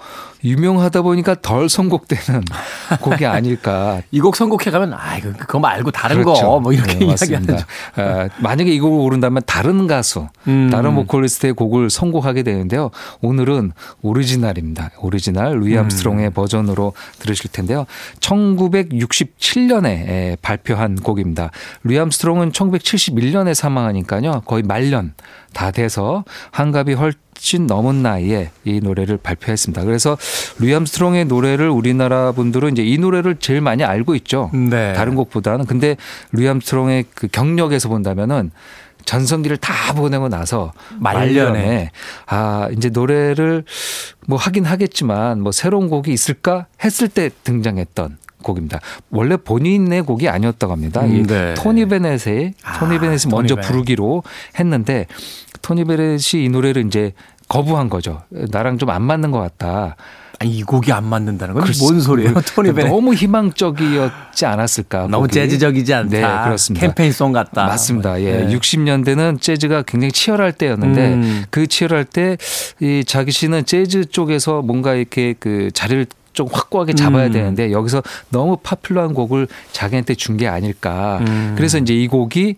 유명하다 0.44 1.02
보니까 1.04 1.36
덜 1.42 1.70
선곡되는 1.70 2.44
곡이 3.02 3.26
아닐까. 3.26 4.02
이 4.12 4.20
곡 4.20 4.36
선곡해 4.36 4.72
가면 4.72 4.94
아 4.94 5.18
이거 5.18 5.32
그거 5.38 5.60
말고 5.60 5.92
다른 5.92 6.24
그렇죠. 6.24 6.46
거뭐 6.48 6.74
이렇게 6.74 7.00
네, 7.00 7.06
이야기하죠. 7.06 7.58
아, 7.96 8.30
만약에 8.40 8.72
이 8.72 8.80
곡을 8.80 9.00
고른다면 9.00 9.42
다른 9.46 9.88
가수, 9.88 10.28
음. 10.48 10.70
다른 10.72 10.96
보컬리스트의 10.96 11.54
곡을 11.54 11.90
선곡하게 11.90 12.44
되는데요. 12.44 12.90
오늘은 13.22 13.72
오리지널입니다. 14.02 14.92
오리지널 15.00 15.60
루이 15.60 15.78
암스트롱의 15.78 16.28
음. 16.28 16.34
버전으로 16.34 16.94
들으실 17.20 17.52
텐데요. 17.52 17.86
1967년에 18.20 20.38
발표한 20.42 20.96
곡입니다. 20.96 21.52
루이 21.84 22.00
암스트롱은 22.00 22.52
1971년에 22.52 23.54
사망하니까요. 23.54 24.42
거의 24.46 24.64
말년 24.64 25.14
다 25.54 25.72
돼서 25.72 26.24
환갑이 26.52 26.94
헐 26.94 27.14
훨씬 27.42 27.66
넘은 27.66 28.04
나이에 28.04 28.52
이 28.64 28.80
노래를 28.82 29.18
발표했습니다. 29.18 29.84
그래서 29.84 30.16
루이 30.60 30.74
암스트롱의 30.76 31.26
노래를 31.26 31.70
우리나라 31.70 32.32
분들은 32.32 32.74
이제 32.74 32.84
이 32.84 33.00
노래를 33.00 33.38
제일 33.38 33.62
많이 33.62 33.84
알고 33.84 34.14
있죠. 34.16 34.52
네. 34.54 34.94
다른 34.94 35.16
곡보다는. 35.16 35.66
근데 35.66 35.98
루이 36.32 36.48
암스트롱의 36.48 37.06
그 37.16 37.28
경력에서 37.28 37.90
본다면은 37.90 38.52
전성기를 39.06 39.58
다 39.58 39.94
보내고 39.94 40.30
나서 40.30 40.72
말년에 41.00 41.90
아 42.28 42.70
이제 42.78 42.90
노래를 42.90 43.64
뭐 44.28 44.38
하긴 44.38 44.66
하겠지만 44.66 45.42
뭐 45.42 45.52
새로운 45.52 45.90
곡이 45.90 46.14
있을까 46.14 46.68
했을 46.84 47.08
때 47.08 47.32
등장했던 47.44 48.20
곡입니다. 48.44 48.80
원래 49.10 49.38
본인의 49.38 50.04
곡이 50.04 50.30
아니었다고 50.30 50.74
합니다. 50.74 51.02
음, 51.02 51.26
네. 51.26 51.56
토니 51.56 51.88
베넷의 51.88 52.54
토니 52.80 53.00
베넷이 53.00 53.32
아, 53.32 53.36
먼저 53.36 53.56
토니 53.56 53.68
부르기로 53.68 54.24
했는데 54.60 55.08
토니 55.62 55.86
베넷이 55.86 56.44
이 56.46 56.50
노래를 56.50 56.86
이제 56.86 57.14
거부한 57.48 57.90
거죠. 57.90 58.22
나랑 58.30 58.78
좀 58.78 58.90
안 58.90 59.02
맞는 59.02 59.32
것 59.32 59.40
같다. 59.40 59.96
아니, 60.40 60.58
이 60.58 60.64
곡이 60.64 60.92
안 60.92 61.04
맞는다는 61.06 61.54
건 61.54 61.64
뭔 61.80 62.02
소리예요? 62.02 62.34
토니 62.56 62.74
베넷 62.74 62.92
너무 62.92 63.14
희망적이었지 63.14 64.46
않았을까? 64.46 65.02
너무 65.08 65.24
곡이. 65.24 65.34
재즈적이지 65.34 65.94
않다. 65.94 66.10
네, 66.10 66.22
그렇습니다. 66.46 66.86
캠페인송 66.88 67.32
같다. 67.32 67.66
맞습니다. 67.68 68.20
예. 68.22 68.46
네. 68.46 68.56
60년대는 68.58 69.40
재즈가 69.40 69.84
굉장히 69.84 70.12
치열할 70.12 70.54
때였는데 70.54 71.14
음. 71.14 71.44
그 71.52 71.68
치열할 71.68 72.06
때 72.06 72.38
이 72.80 73.04
자기 73.06 73.32
씨는 73.32 73.66
재즈 73.66 74.06
쪽에서 74.06 74.62
뭔가 74.64 74.96
이렇게 74.96 75.36
그 75.40 75.70
자리를 75.74 76.08
좀 76.34 76.48
확고하게 76.52 76.94
잡아야 76.94 77.28
음. 77.28 77.32
되는데 77.34 77.72
여기서 77.72 78.02
너무 78.32 78.58
popular한 78.64 79.14
곡을 79.14 79.48
자기한테 79.74 80.16
준 80.16 80.38
게 80.38 80.48
아닐까. 80.48 81.20
음. 81.28 81.54
그래서 81.58 81.78
이제 81.78 81.94
이 81.94 82.08
곡이 82.08 82.56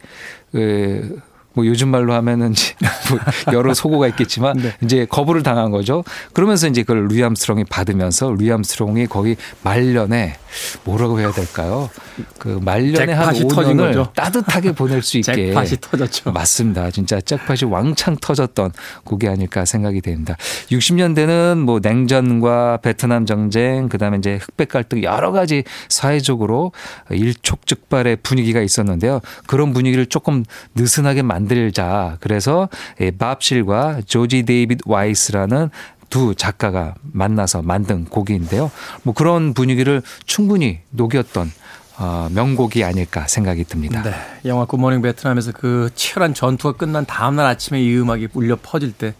그 0.54 1.20
뭐 1.54 1.66
요즘 1.66 1.90
말로 1.90 2.14
하면은 2.14 2.54
뭐 3.10 3.20
여러 3.54 3.74
속어가 3.74 4.08
있겠지만 4.08 4.58
네. 4.62 4.74
이제 4.82 5.06
거부를 5.06 5.44
당한 5.44 5.72
거죠. 5.72 6.04
그러면서 6.34 6.68
이제 6.68 6.82
그걸 6.82 7.08
루이 7.08 7.24
암스트롱이 7.24 7.66
받으면서 7.66 8.32
루이 8.32 8.52
암스트롱이 8.52 9.08
거기 9.08 9.36
말년에 9.62 10.38
뭐라고 10.84 11.20
해야 11.20 11.32
될까요? 11.32 11.90
그 12.38 12.60
말년에 12.62 13.14
한 13.14 13.34
5년을 13.34 14.14
따뜻하게 14.14 14.74
보낼 14.74 15.02
수 15.02 15.18
있게 15.18 15.48
잭팟이 15.48 15.70
터졌죠. 15.82 16.32
맞습니다. 16.32 16.92
진짜 16.92 17.20
잭팟이 17.20 17.72
왕창 17.72 18.18
터졌던 18.20 18.72
곡이 19.04 19.28
아닐까 19.28 19.66
생각이 19.66 20.02
됩니다. 20.02 20.36
60년대는 20.70 21.58
뭐 21.58 21.80
냉전과 21.82 22.80
베트남 22.82 23.26
전쟁 23.26 23.90
그다음에 23.90 24.18
이제 24.18 24.38
흑백 24.42 24.70
갈등 24.70 25.04
여러 25.04 25.32
가지 25.32 25.64
사회적으로 25.90 26.72
일촉즉발의 27.10 28.18
분위기가 28.18 28.62
있었는데요. 28.62 29.22
그런 29.48 29.74
분위기를 29.74 30.06
조금 30.06 30.44
느슨하게 30.76 31.22
만 31.24 31.43
만들자. 31.44 32.18
그래서 32.20 32.70
밥 33.18 33.46
실과 33.46 34.02
조지 34.06 34.44
데이빗 34.44 34.80
와이스라는 34.86 35.70
두 36.10 36.36
작가가 36.36 36.94
만나서 37.02 37.62
만든 37.62 38.06
곡인데요. 38.06 38.72
뭐 39.04 39.14
그런 39.14 39.54
분위기를 39.54 40.02
충분히 40.26 40.80
녹였던 40.92 41.52
어, 41.98 42.28
명곡이 42.32 42.84
아닐까 42.84 43.28
생각이 43.28 43.64
듭니다. 43.66 44.02
네. 44.02 44.14
영화 44.46 44.66
굿모닝 44.66 45.02
베트남에서 45.02 45.52
그 45.52 45.90
치열한 45.94 46.34
전투가 46.34 46.78
끝난 46.78 47.06
다음날 47.06 47.46
아침에 47.46 47.82
이 47.82 47.96
음악이 47.98 48.30
울려 48.34 48.58
퍼질 48.62 48.92
때 48.94 49.14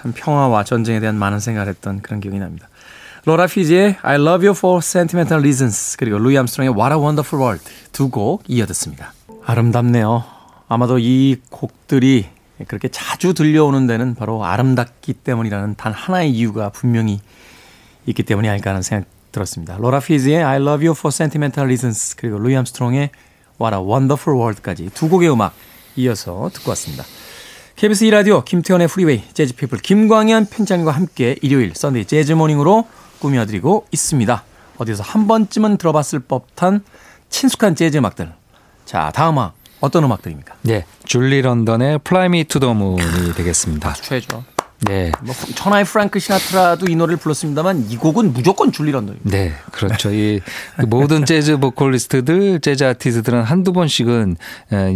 참 0.00 0.14
평화와 0.16 0.64
전쟁에 0.64 0.98
대한 0.98 1.16
많은 1.16 1.40
생각을 1.40 1.68
했던 1.68 2.00
그런 2.00 2.20
기억이 2.20 2.38
납니다. 2.38 2.70
로라 3.26 3.46
피지의 3.46 3.98
I 4.00 4.14
Love 4.14 4.46
You 4.48 4.56
for 4.56 4.78
Sentimental 4.82 5.40
Reasons 5.42 5.98
그리고 5.98 6.16
루이 6.18 6.38
암스트롱의 6.38 6.72
What 6.72 6.94
a 6.94 6.98
Wonderful 6.98 7.44
World 7.44 7.64
두 7.92 8.08
곡 8.08 8.42
이어 8.48 8.64
듣습니다. 8.64 9.12
아름답네요. 9.44 10.24
아마도 10.70 11.00
이 11.00 11.36
곡들이 11.50 12.26
그렇게 12.68 12.86
자주 12.86 13.34
들려오는 13.34 13.88
데는 13.88 14.14
바로 14.14 14.44
아름답기 14.44 15.14
때문이라는 15.14 15.74
단 15.74 15.92
하나의 15.92 16.30
이유가 16.30 16.68
분명히 16.70 17.18
있기 18.06 18.22
때문이 18.22 18.48
아닐까 18.48 18.70
하는 18.70 18.80
생각 18.80 19.08
들었습니다. 19.32 19.78
로라 19.78 19.98
피지의 19.98 20.44
I 20.44 20.56
Love 20.58 20.86
You 20.86 20.94
for 20.96 21.08
Sentimental 21.12 21.66
Reasons 21.66 22.14
그리고 22.14 22.38
루이 22.38 22.56
암스트롱의 22.56 23.10
What 23.60 23.76
a 23.76 23.82
Wonderful 23.82 24.38
World까지 24.38 24.90
두 24.94 25.08
곡의 25.08 25.32
음악 25.32 25.54
이어서 25.96 26.48
듣고 26.54 26.70
왔습니다. 26.70 27.02
KBS 27.74 28.04
2라디오 28.04 28.44
김태훈의 28.44 28.86
프리웨이 28.86 29.24
재즈피플 29.34 29.78
김광현 29.78 30.46
편집장과 30.46 30.92
함께 30.92 31.36
일요일 31.42 31.74
Sunday 31.74 32.04
Jazz 32.04 32.26
Morning으로 32.26 32.86
꾸며드리고 33.18 33.86
있습니다. 33.90 34.44
어디서 34.78 35.02
한 35.02 35.26
번쯤은 35.26 35.78
들어봤을 35.78 36.20
법한 36.20 36.84
친숙한 37.28 37.74
재즈 37.74 37.98
음악들. 37.98 38.32
자 38.84 39.10
다음 39.12 39.34
음악 39.34 39.59
어떤 39.80 40.04
음악들입니까? 40.04 40.54
네, 40.62 40.84
줄리 41.04 41.42
런던의 41.42 42.00
Fly 42.06 42.26
Me 42.26 42.44
to 42.44 42.60
the 42.60 42.74
Moon이 42.74 43.34
되겠습니다. 43.34 43.94
최죠. 43.94 44.44
네. 44.82 45.12
뭐 45.20 45.34
천하의 45.54 45.84
프랑크 45.84 46.18
시나트라도 46.18 46.86
이 46.88 46.96
노래를 46.96 47.18
불렀습니다만 47.18 47.90
이 47.90 47.96
곡은 47.96 48.32
무조건 48.32 48.72
줄리 48.72 48.92
런던입니다. 48.92 49.30
네, 49.30 49.52
그렇죠. 49.72 50.10
이그 50.10 50.42
모든 50.86 51.26
재즈 51.26 51.58
보컬리스트들, 51.58 52.60
재즈 52.60 52.84
아티스트들은 52.84 53.42
한두 53.42 53.74
번씩은 53.74 54.36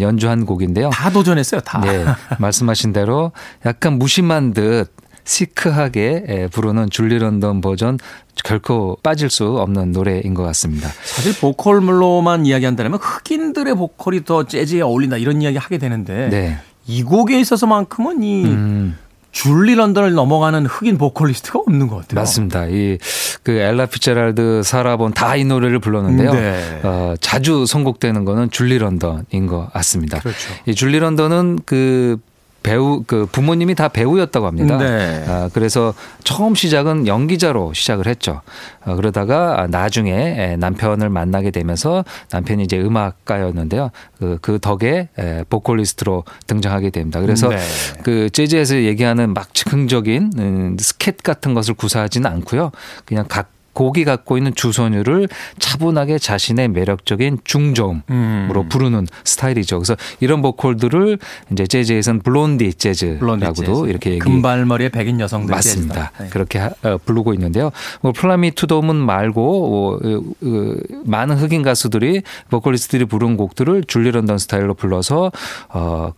연주한 0.00 0.46
곡인데요. 0.46 0.88
다 0.88 1.10
도전했어요, 1.10 1.60
다. 1.60 1.80
네, 1.80 2.06
말씀하신 2.38 2.94
대로 2.94 3.32
약간 3.66 3.98
무심한 3.98 4.54
듯 4.54 4.90
시크하게 5.24 6.48
부르는 6.52 6.90
줄리 6.90 7.18
런던 7.18 7.60
버전 7.60 7.98
결코 8.42 8.98
빠질 9.02 9.30
수 9.30 9.58
없는 9.58 9.92
노래인 9.92 10.34
것 10.34 10.42
같습니다. 10.44 10.88
사실 11.04 11.34
보컬물로만 11.40 12.46
이야기한다면 12.46 12.98
흑인들의 13.00 13.74
보컬이 13.74 14.24
더 14.24 14.44
재즈에 14.44 14.80
어울린다 14.82 15.16
이런 15.16 15.40
이야기 15.42 15.56
하게 15.56 15.78
되는데 15.78 16.28
네. 16.30 16.58
이 16.86 17.02
곡에 17.02 17.40
있어서만큼은 17.40 18.22
이 18.22 18.44
음. 18.44 18.98
줄리 19.32 19.74
런던을 19.74 20.12
넘어가는 20.12 20.64
흑인 20.66 20.96
보컬리스트가 20.96 21.58
없는 21.58 21.88
것 21.88 21.96
같아요. 21.96 22.20
맞습니다. 22.20 22.66
이 22.68 22.98
그 23.42 23.52
엘라 23.52 23.86
피츠제럴드 23.86 24.62
사라 24.64 24.92
본 24.92 25.12
다 25.12 25.36
이 25.36 25.44
노래를 25.44 25.78
불렀는데요. 25.80 26.32
네. 26.32 26.80
어, 26.84 27.14
자주 27.20 27.66
선곡되는 27.66 28.24
거는 28.24 28.50
줄리 28.50 28.78
런던인 28.78 29.46
것 29.48 29.70
같습니다. 29.72 30.20
그렇죠. 30.20 30.38
이 30.66 30.74
줄리 30.74 30.98
런던은 30.98 31.58
그 31.66 32.18
배우 32.64 33.04
그 33.06 33.26
부모님이 33.30 33.74
다 33.76 33.88
배우였다고 33.88 34.46
합니다. 34.46 34.78
네. 34.78 35.22
아, 35.28 35.50
그래서 35.52 35.94
처음 36.24 36.54
시작은 36.54 37.06
연기자로 37.06 37.74
시작을 37.74 38.08
했죠. 38.08 38.40
어, 38.84 38.96
그러다가 38.96 39.68
나중에 39.70 40.56
남편을 40.58 41.10
만나게 41.10 41.50
되면서 41.52 42.04
남편이 42.32 42.64
이제 42.64 42.80
음악가였는데요. 42.80 43.90
그, 44.18 44.38
그 44.40 44.58
덕에 44.58 45.10
보컬리스트로 45.50 46.24
등장하게 46.46 46.90
됩니다. 46.90 47.20
그래서 47.20 47.50
네. 47.50 47.58
그 48.02 48.30
재즈에서 48.30 48.76
얘기하는 48.76 49.34
막 49.34 49.52
즉흥적인 49.54 50.32
음, 50.38 50.76
스캣 50.80 51.18
같은 51.22 51.52
것을 51.52 51.74
구사하지는 51.74 52.28
않고요. 52.30 52.72
그냥 53.04 53.26
각 53.28 53.50
곡이 53.74 54.04
갖고 54.04 54.38
있는 54.38 54.54
주소율을 54.54 55.28
차분하게 55.58 56.18
자신의 56.18 56.68
매력적인 56.68 57.38
중저음으로 57.44 58.02
음. 58.10 58.68
부르는 58.68 59.06
스타일이죠. 59.24 59.78
그래서 59.78 59.96
이런 60.20 60.40
보컬들을 60.42 61.18
이제 61.52 61.66
재즈에서는 61.66 62.20
blondie 62.20 62.74
재즈라고도 62.74 63.52
재즈. 63.54 63.90
이렇게 63.90 64.10
얘기. 64.10 64.20
금발머리의 64.20 64.90
백인 64.90 65.20
여성들 65.20 65.54
맞습니다. 65.54 66.12
네. 66.18 66.28
그렇게 66.30 66.60
어, 66.60 66.98
부르고 67.04 67.34
있는데요. 67.34 67.70
뭐 68.00 68.12
Fly 68.12 68.36
Me 68.36 68.52
to 68.52 68.62
the 68.62 68.77
Moon 68.77 68.96
말고 68.96 69.98
어, 69.98 69.98
어, 69.98 70.74
많은 71.04 71.36
흑인 71.36 71.62
가수들이 71.62 72.22
보컬리스트들이 72.50 73.04
부른 73.06 73.36
곡들을 73.36 73.84
줄리 73.86 74.10
런던 74.10 74.38
스타일로 74.38 74.74
불러서 74.74 75.32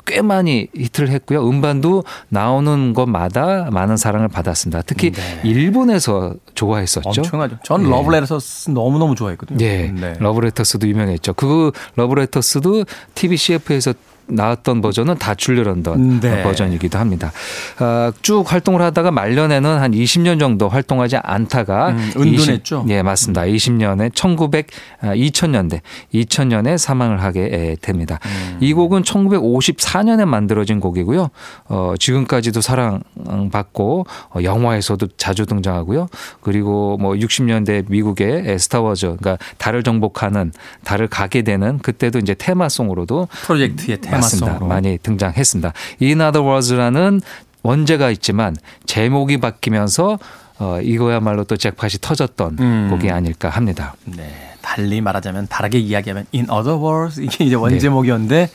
꽤 0.04 0.22
많이 0.22 0.68
히트를 0.76 1.08
했고요. 1.08 1.48
음반도 1.48 2.04
나오는 2.28 2.92
것마다 2.92 3.68
많은 3.70 3.96
사랑을 3.96 4.28
받았습니다. 4.28 4.82
특히 4.82 5.12
네. 5.12 5.40
일본에서 5.44 6.34
좋아했었죠. 6.54 7.08
엄청나 7.08 7.45
죠. 7.48 7.58
전 7.64 7.82
네. 7.82 7.90
Love 7.90 8.19
Letters 8.19 8.70
너무너무 8.70 9.14
좋아했거든요. 9.14 9.58
네. 9.58 9.92
네. 9.92 10.14
Love 10.18 10.39
Letters도 10.39 10.86
유명했죠. 10.88 11.34
그 11.34 11.72
Love 11.96 12.23
Letters도 12.23 12.84
TV 13.14 13.36
CF에서 13.36 13.94
나왔던 14.28 14.80
버전은 14.80 15.16
다 15.18 15.34
줄리 15.34 15.62
런던 15.62 16.20
네. 16.20 16.42
버전이기도 16.42 16.98
합니다. 16.98 17.32
어, 17.80 18.12
쭉 18.22 18.44
활동을 18.50 18.82
하다가 18.82 19.10
말년에는 19.10 19.78
한 19.78 19.92
20년 19.92 20.38
정도 20.38 20.68
활동하지 20.68 21.16
않다가 21.16 21.90
음, 21.90 22.12
은둔했죠. 22.16 22.84
20, 22.86 22.90
예, 22.90 23.02
맞습니다. 23.02 23.42
20년에 23.42 24.14
1900 24.14 24.66
2000년대 25.02 25.80
2000년에 26.14 26.78
사망을 26.78 27.22
하게 27.22 27.76
됩니다. 27.80 28.18
음. 28.24 28.58
이 28.60 28.72
곡은 28.72 29.02
1954년에 29.02 30.24
만들어진 30.24 30.80
곡이고요. 30.80 31.30
어, 31.68 31.94
지금까지도 31.98 32.60
사랑받고 32.60 34.06
어, 34.30 34.38
영화에서도 34.42 35.06
자주 35.16 35.46
등장하고요. 35.46 36.08
그리고 36.40 36.96
뭐 36.98 37.14
60년대 37.14 37.84
미국의 37.88 38.58
스타워즈 38.58 39.16
그러니까 39.18 39.38
달을 39.58 39.82
정복하는 39.82 40.52
달을 40.84 41.06
가게 41.08 41.42
되는 41.42 41.78
그때도 41.78 42.18
이제 42.18 42.34
테마송으로도 42.34 43.28
프로젝트의 43.44 44.00
테마 44.00 44.15
맞습니다. 44.20 44.64
많이 44.64 44.98
등장했습니다. 45.02 45.72
In 46.02 46.20
Other 46.20 46.46
Words라는 46.46 47.20
원제가 47.62 48.10
있지만 48.10 48.56
제목이 48.86 49.38
바뀌면서 49.38 50.18
어, 50.58 50.78
이거야말로 50.82 51.44
또 51.44 51.56
잭팟이 51.56 51.94
터졌던 52.00 52.56
음. 52.60 52.88
곡이 52.90 53.10
아닐까 53.10 53.48
합니다. 53.48 53.94
네. 54.04 54.52
달리 54.62 55.00
말하자면 55.00 55.46
다르게 55.48 55.78
이야기하면 55.78 56.26
In 56.34 56.50
Other 56.50 56.78
Words 56.80 57.20
이게 57.20 57.44
이제 57.44 57.54
원제목이었는데 57.54 58.46
네. 58.46 58.52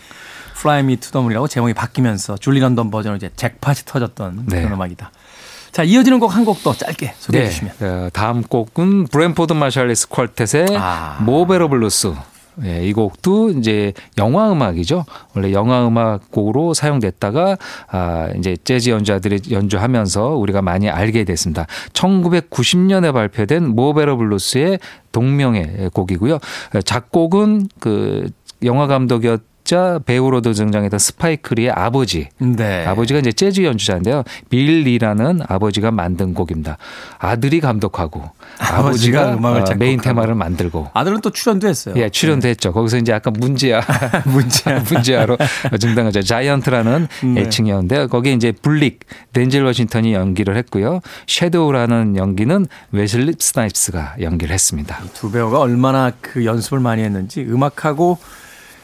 Fly 0.57 0.79
Me 0.81 0.95
to 0.97 1.11
the 1.11 1.21
Moon이라고 1.21 1.47
제목이 1.47 1.73
바뀌면서 1.73 2.37
줄리 2.37 2.59
런던 2.59 2.91
버전으로 2.91 3.17
이제 3.17 3.29
잭팟이 3.35 3.77
터졌던 3.85 4.43
네. 4.47 4.57
그런 4.61 4.73
음악이다. 4.73 5.11
자, 5.71 5.83
이어지는 5.83 6.19
곡 6.19 6.35
한 6.35 6.43
곡 6.43 6.63
더 6.63 6.73
짧게 6.73 7.13
소개해 7.17 7.45
네. 7.45 7.49
주시면. 7.49 7.73
어, 7.79 8.09
다음 8.11 8.41
곡은 8.43 9.07
브랜포드 9.07 9.53
마샬리스 9.53 10.09
quartet의 10.09 10.75
아. 10.77 11.17
Mo' 11.21 11.37
Better 11.37 11.69
Blues. 11.69 12.13
예, 12.63 12.85
이 12.85 12.93
곡도 12.93 13.51
이제 13.51 13.93
영화 14.17 14.51
음악이죠. 14.51 15.05
원래 15.35 15.51
영화 15.51 15.87
음악 15.87 16.31
곡으로 16.31 16.73
사용됐다가 16.73 17.57
아 17.89 18.29
이제 18.37 18.55
재즈 18.63 18.89
연주자들이 18.89 19.51
연주하면서 19.51 20.35
우리가 20.35 20.61
많이 20.61 20.89
알게 20.89 21.23
됐습니다. 21.23 21.65
1990년에 21.93 23.13
발표된 23.13 23.75
Mo' 23.75 23.89
Better 23.89 24.17
Blues의 24.17 24.79
동명의 25.11 25.89
곡이고요. 25.93 26.39
작곡은 26.85 27.67
그 27.79 28.29
영화 28.63 28.87
감독이었 28.87 29.50
연주자 29.71 29.99
배우로도 30.05 30.51
등장했던 30.51 30.99
스파이크 30.99 31.49
리의 31.49 31.71
아버지. 31.71 32.27
네. 32.37 32.85
아버지가 32.85 33.19
이제 33.19 33.31
재즈 33.31 33.61
연주자인데요. 33.63 34.23
빌 34.49 34.83
리라는 34.83 35.39
아버지가 35.47 35.91
만든 35.91 36.33
곡입니다. 36.33 36.77
아들이 37.17 37.61
감독하고 37.61 38.29
아버지가, 38.59 38.77
아버지가 38.77 39.33
음악을 39.35 39.61
어, 39.61 39.75
메인 39.77 40.01
테마를 40.01 40.35
만들고 40.35 40.89
아들은 40.93 41.21
또 41.21 41.29
출연도 41.29 41.67
했어요. 41.67 41.95
예, 41.97 42.09
출연도 42.09 42.43
네. 42.43 42.49
했죠. 42.49 42.73
거기서 42.73 42.97
이제 42.97 43.13
약간 43.13 43.33
문제아 43.39 43.81
문제아 44.27 44.83
문제아로 44.91 45.37
등장하죠. 45.79 46.21
자이언트라는 46.21 47.07
네. 47.33 47.41
애칭이었는데 47.41 48.07
거기에 48.07 48.33
이제 48.33 48.51
블릭 48.51 48.99
덴젤 49.31 49.63
워싱턴이 49.63 50.13
연기를 50.13 50.57
했고요. 50.57 50.99
섀도우라는 51.27 52.17
연기는 52.17 52.67
웨슬리 52.91 53.35
스나이프스가 53.39 54.15
연기를 54.19 54.53
했습니다. 54.53 54.99
두 55.13 55.31
배우가 55.31 55.59
얼마나 55.59 56.11
그 56.19 56.45
연습을 56.45 56.81
많이 56.81 57.03
했는지 57.03 57.41
음악하고 57.41 58.17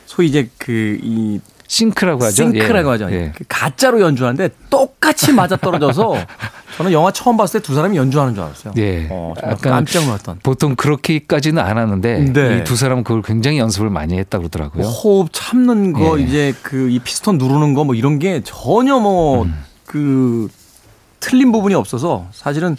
소위 0.08 0.28
이제 0.30 0.50
그 0.58 0.98
이 1.04 1.40
싱크라고 1.70 2.24
하죠. 2.24 2.34
싱크라고 2.34 2.88
예. 2.88 2.92
하죠. 2.94 3.12
예. 3.12 3.34
그 3.36 3.44
가짜로 3.50 4.00
연주하는데 4.00 4.48
똑같이 4.70 5.34
맞아 5.34 5.58
떨어져서 5.58 6.16
저는 6.78 6.94
영화 6.94 7.12
처음 7.12 7.36
봤을 7.36 7.60
때 7.60 7.66
두 7.68 7.76
사람이 7.76 7.98
연주하는 7.98 8.36
줄 8.36 8.44
알았어요. 8.44 8.74
예. 8.78 9.08
어, 9.12 9.34
약간 9.44 9.74
깜짝 9.74 10.06
놀랐던. 10.06 10.40
보통 10.44 10.78
그렇게까지는 10.78 11.62
안 11.62 11.78
하는데 11.78 12.20
네. 12.32 12.60
이두 12.62 12.78
사람은 12.78 13.04
그걸 13.04 13.22
굉장히 13.22 13.58
연습을 13.60 13.90
많이 13.90 14.18
했다 14.18 14.38
그러더라고요. 14.38 14.82
뭐 14.84 14.90
호흡 14.92 15.28
참는 15.34 15.92
거 15.92 16.18
예. 16.20 16.24
이제 16.24 16.54
그 16.64 16.88
이 16.90 17.00
피스톤 17.00 17.38
누르는 17.38 17.74
거 17.74 17.84
뭐 17.84 17.96
이런 17.96 18.18
게 18.18 18.42
전혀 18.46 18.98
뭐그 19.00 19.46
음. 19.50 19.64
그 19.86 20.48
틀린 21.20 21.52
부분이 21.52 21.76
없어서 21.76 22.28
사실은 22.32 22.78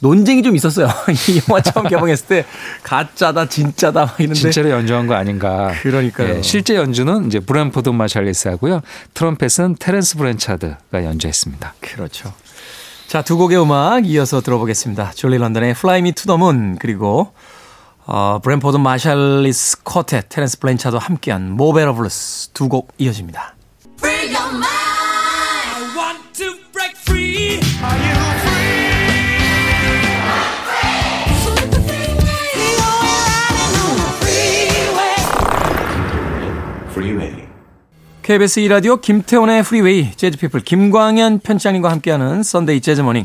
논쟁이 0.00 0.42
좀 0.42 0.54
있었어요. 0.56 0.86
이 1.28 1.40
영화 1.48 1.60
처음 1.60 1.88
개봉했을 1.88 2.26
때 2.26 2.44
가짜다 2.82 3.48
진짜다 3.48 4.06
막 4.06 4.20
이런데 4.20 4.38
진짜로 4.38 4.70
연주한 4.70 5.06
거 5.06 5.14
아닌가. 5.14 5.72
그러니까요. 5.82 6.36
예, 6.36 6.42
실제 6.42 6.76
연주는 6.76 7.26
이제 7.26 7.40
브랜포드 7.40 7.88
마샬리스 7.90 8.48
하고요. 8.48 8.80
트럼펫은 9.14 9.76
테렌스 9.80 10.16
브랜차드가 10.16 11.04
연주했습니다. 11.04 11.74
그렇죠. 11.80 12.32
자, 13.08 13.22
두 13.22 13.36
곡의 13.38 13.60
음악 13.60 14.06
이어서 14.06 14.40
들어보겠습니다. 14.40 15.12
줄리 15.14 15.38
런던의 15.38 15.70
Fly 15.70 16.00
Me 16.00 16.12
to 16.12 16.26
the 16.26 16.36
Moon 16.36 16.76
그리고 16.78 17.32
어, 18.04 18.38
브랜포드 18.42 18.76
마샬리스 18.76 19.82
쿼텟, 19.84 20.28
테렌스 20.28 20.58
블렌차도 20.60 20.98
함께한 20.98 21.50
Mo' 21.52 21.66
Better 21.66 21.94
Blues 21.94 22.50
두 22.54 22.68
곡 22.68 22.92
이어집니다. 22.98 23.54
KBS 38.22 38.60
2라디오 38.62 39.00
김태훈의 39.00 39.62
프리웨이 39.62 40.12
재즈피플 40.12 40.60
김광현 40.60 41.40
편집장님과 41.40 41.90
함께하는 41.90 42.42
Sunday 42.42 42.80
재즈 42.82 43.01
Morning 43.01 43.24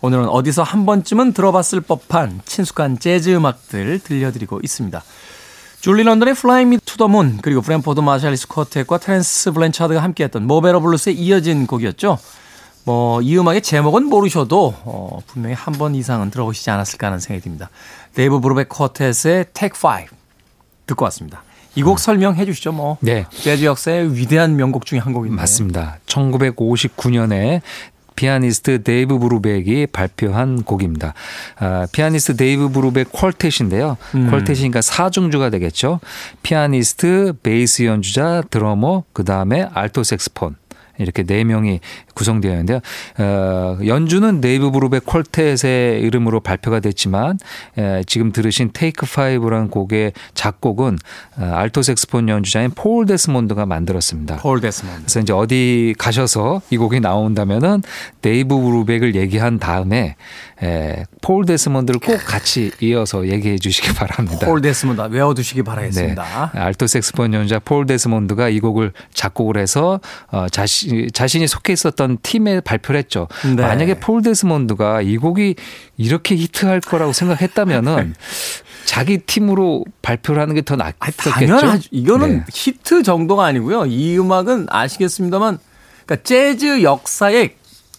오늘은 0.00 0.28
어디서 0.28 0.62
한 0.62 0.86
번쯤은 0.86 1.32
들어봤을 1.34 1.82
법한 1.82 2.40
친숙한 2.46 2.98
재즈 2.98 3.30
음악들 3.34 3.98
들려드리고 3.98 4.60
있습니다. 4.62 5.02
줄리 5.80 6.04
런던의 6.04 6.32
Fly 6.32 6.62
Me 6.62 6.78
to 6.78 6.96
the 6.96 7.10
Moon 7.10 7.38
그리고 7.42 7.60
브랜포드 7.60 8.00
마샬리스 8.00 8.48
quartet과 8.48 8.98
테렌스 8.98 9.52
블렌차드가 9.52 10.02
함께했던 10.02 10.46
Mo' 10.46 10.57
Better 10.57 10.80
Blues에 10.80 11.12
이어진 11.12 11.66
곡이었죠. 11.66 12.18
뭐 12.84 13.20
이 13.20 13.36
음악의 13.36 13.60
제목은 13.62 14.04
모르셔도 14.06 14.74
어, 14.84 15.18
분명히 15.26 15.54
한 15.54 15.74
번 15.74 15.94
이상은 15.94 16.30
들어보시지 16.30 16.70
않았을까 16.70 17.08
하는 17.08 17.18
생각이 17.18 17.42
듭니다. 17.42 17.68
데이브 18.14 18.40
브루벡 18.40 18.68
쿼텟의 18.70 19.52
Take 19.52 19.78
5 19.84 20.06
듣고 20.86 21.04
왔습니다. 21.04 21.42
이곡 21.78 21.94
음. 21.94 21.96
설명해 21.96 22.44
주시죠. 22.44 22.72
뭐 22.72 22.98
네. 23.00 23.24
재즈 23.30 23.64
역사의 23.64 24.16
위대한 24.16 24.56
명곡 24.56 24.84
중에 24.84 24.98
한 24.98 25.12
곡인데. 25.12 25.36
맞습니다. 25.36 25.98
1959년에 26.06 27.60
피아니스트 28.16 28.82
데이브 28.82 29.20
브루벡이 29.20 29.86
발표한 29.92 30.64
곡입니다. 30.64 31.14
아, 31.60 31.86
피아니스트 31.92 32.36
데이브 32.36 32.70
브루벡 32.70 33.12
quartet인데요. 33.12 33.96
음. 34.16 34.30
quartet이니까 34.32 34.82
사중주가 34.82 35.50
되겠죠. 35.50 36.00
피아니스트, 36.42 37.34
베이스 37.44 37.84
연주자, 37.84 38.42
드러머, 38.50 39.04
그 39.12 39.22
다음에 39.24 39.68
알토 39.72 40.02
색소폰. 40.02 40.56
이렇게 40.98 41.22
네 41.22 41.44
명이 41.44 41.78
구성되어 42.18 42.50
있는데요. 42.50 42.80
어, 43.18 43.78
연주는 43.86 44.40
데이브 44.40 44.72
브루벡의 44.72 45.00
quartet의 45.02 46.02
이름으로 46.02 46.40
발표가 46.40 46.80
됐지만 46.80 47.38
에, 47.78 48.02
지금 48.06 48.32
들으신 48.32 48.70
Take 48.72 49.06
Five라는 49.06 49.70
곡의 49.70 50.12
작곡은 50.34 50.98
어, 51.38 51.52
알토 51.54 51.82
색소폰 51.82 52.28
연주자인 52.28 52.70
폴 52.74 53.06
데스몬드가 53.06 53.66
만들었습니다. 53.66 54.36
폴 54.38 54.60
데스몬드. 54.60 55.02
그래서 55.02 55.20
이제 55.20 55.32
어디 55.32 55.94
가셔서 55.96 56.60
이 56.70 56.76
곡이 56.76 57.00
나온다면은 57.00 57.82
데이브 58.22 58.58
브루벡을 58.58 59.14
얘기한 59.14 59.58
다음에 59.58 60.16
에, 60.62 61.04
폴 61.22 61.46
데스몬드를 61.46 62.00
꼭 62.00 62.18
같이 62.26 62.72
이어서 62.80 63.28
얘기해 63.28 63.58
주시기 63.58 63.94
바랍니다. 63.94 64.44
폴 64.44 64.60
데스몬드 64.60 65.00
외워 65.12 65.34
두시기 65.34 65.62
바라겠습니다. 65.62 66.50
네. 66.52 66.60
알토 66.60 66.88
색소폰 66.88 67.32
연주자 67.32 67.60
폴 67.60 67.86
데스몬드가 67.86 68.48
이 68.48 68.58
곡을 68.58 68.92
작곡을 69.14 69.56
해서 69.56 70.00
어, 70.32 70.48
자신, 70.48 71.08
자신이 71.12 71.46
속해 71.46 71.72
있었던 71.72 72.07
팀에 72.22 72.60
발표를 72.60 72.98
했죠. 72.98 73.28
네. 73.54 73.62
만약에 73.62 74.00
폴 74.00 74.22
데스몬드가 74.22 75.02
이 75.02 75.16
곡이 75.18 75.56
이렇게 75.98 76.34
히트할 76.36 76.80
거라고 76.80 77.12
생각했다면은 77.12 78.14
자기 78.86 79.18
팀으로 79.18 79.84
발표를 80.00 80.40
하는 80.40 80.54
게 80.54 80.62
더 80.62 80.76
낫겠죠. 80.76 81.30
당연하죠. 81.30 81.88
이거는 81.90 82.38
네. 82.38 82.44
히트 82.50 83.02
정도가 83.02 83.44
아니고요. 83.44 83.84
이 83.86 84.18
음악은 84.18 84.66
아시겠습니다만 84.70 85.58
그러니까 86.06 86.22
재즈 86.24 86.82
역사의 86.82 87.54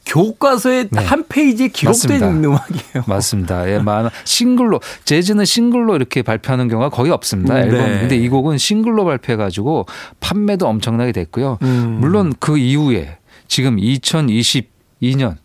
교과서에 0.05 0.87
네. 0.89 1.03
한 1.05 1.23
페이지에 1.29 1.67
기록된 1.67 2.19
맞습니다. 2.19 2.29
음악이에요. 2.29 3.03
맞습니다. 3.05 3.69
예, 3.69 3.77
많 3.77 4.09
싱글로 4.23 4.79
재즈는 5.05 5.45
싱글로 5.45 5.95
이렇게 5.95 6.23
발표하는 6.23 6.67
경우가 6.67 6.89
거의 6.89 7.11
없습니다. 7.11 7.53
음, 7.53 7.59
앨범. 7.59 7.77
네. 7.77 7.99
근데 7.99 8.15
이 8.17 8.27
곡은 8.27 8.57
싱글로 8.57 9.05
발표해 9.05 9.37
가지고 9.37 9.85
판매도 10.19 10.67
엄청나게 10.67 11.11
됐고요. 11.11 11.59
음. 11.61 11.97
물론 12.01 12.33
그 12.39 12.57
이후에 12.57 13.18
지금 13.49 13.75
2022년 13.75 15.35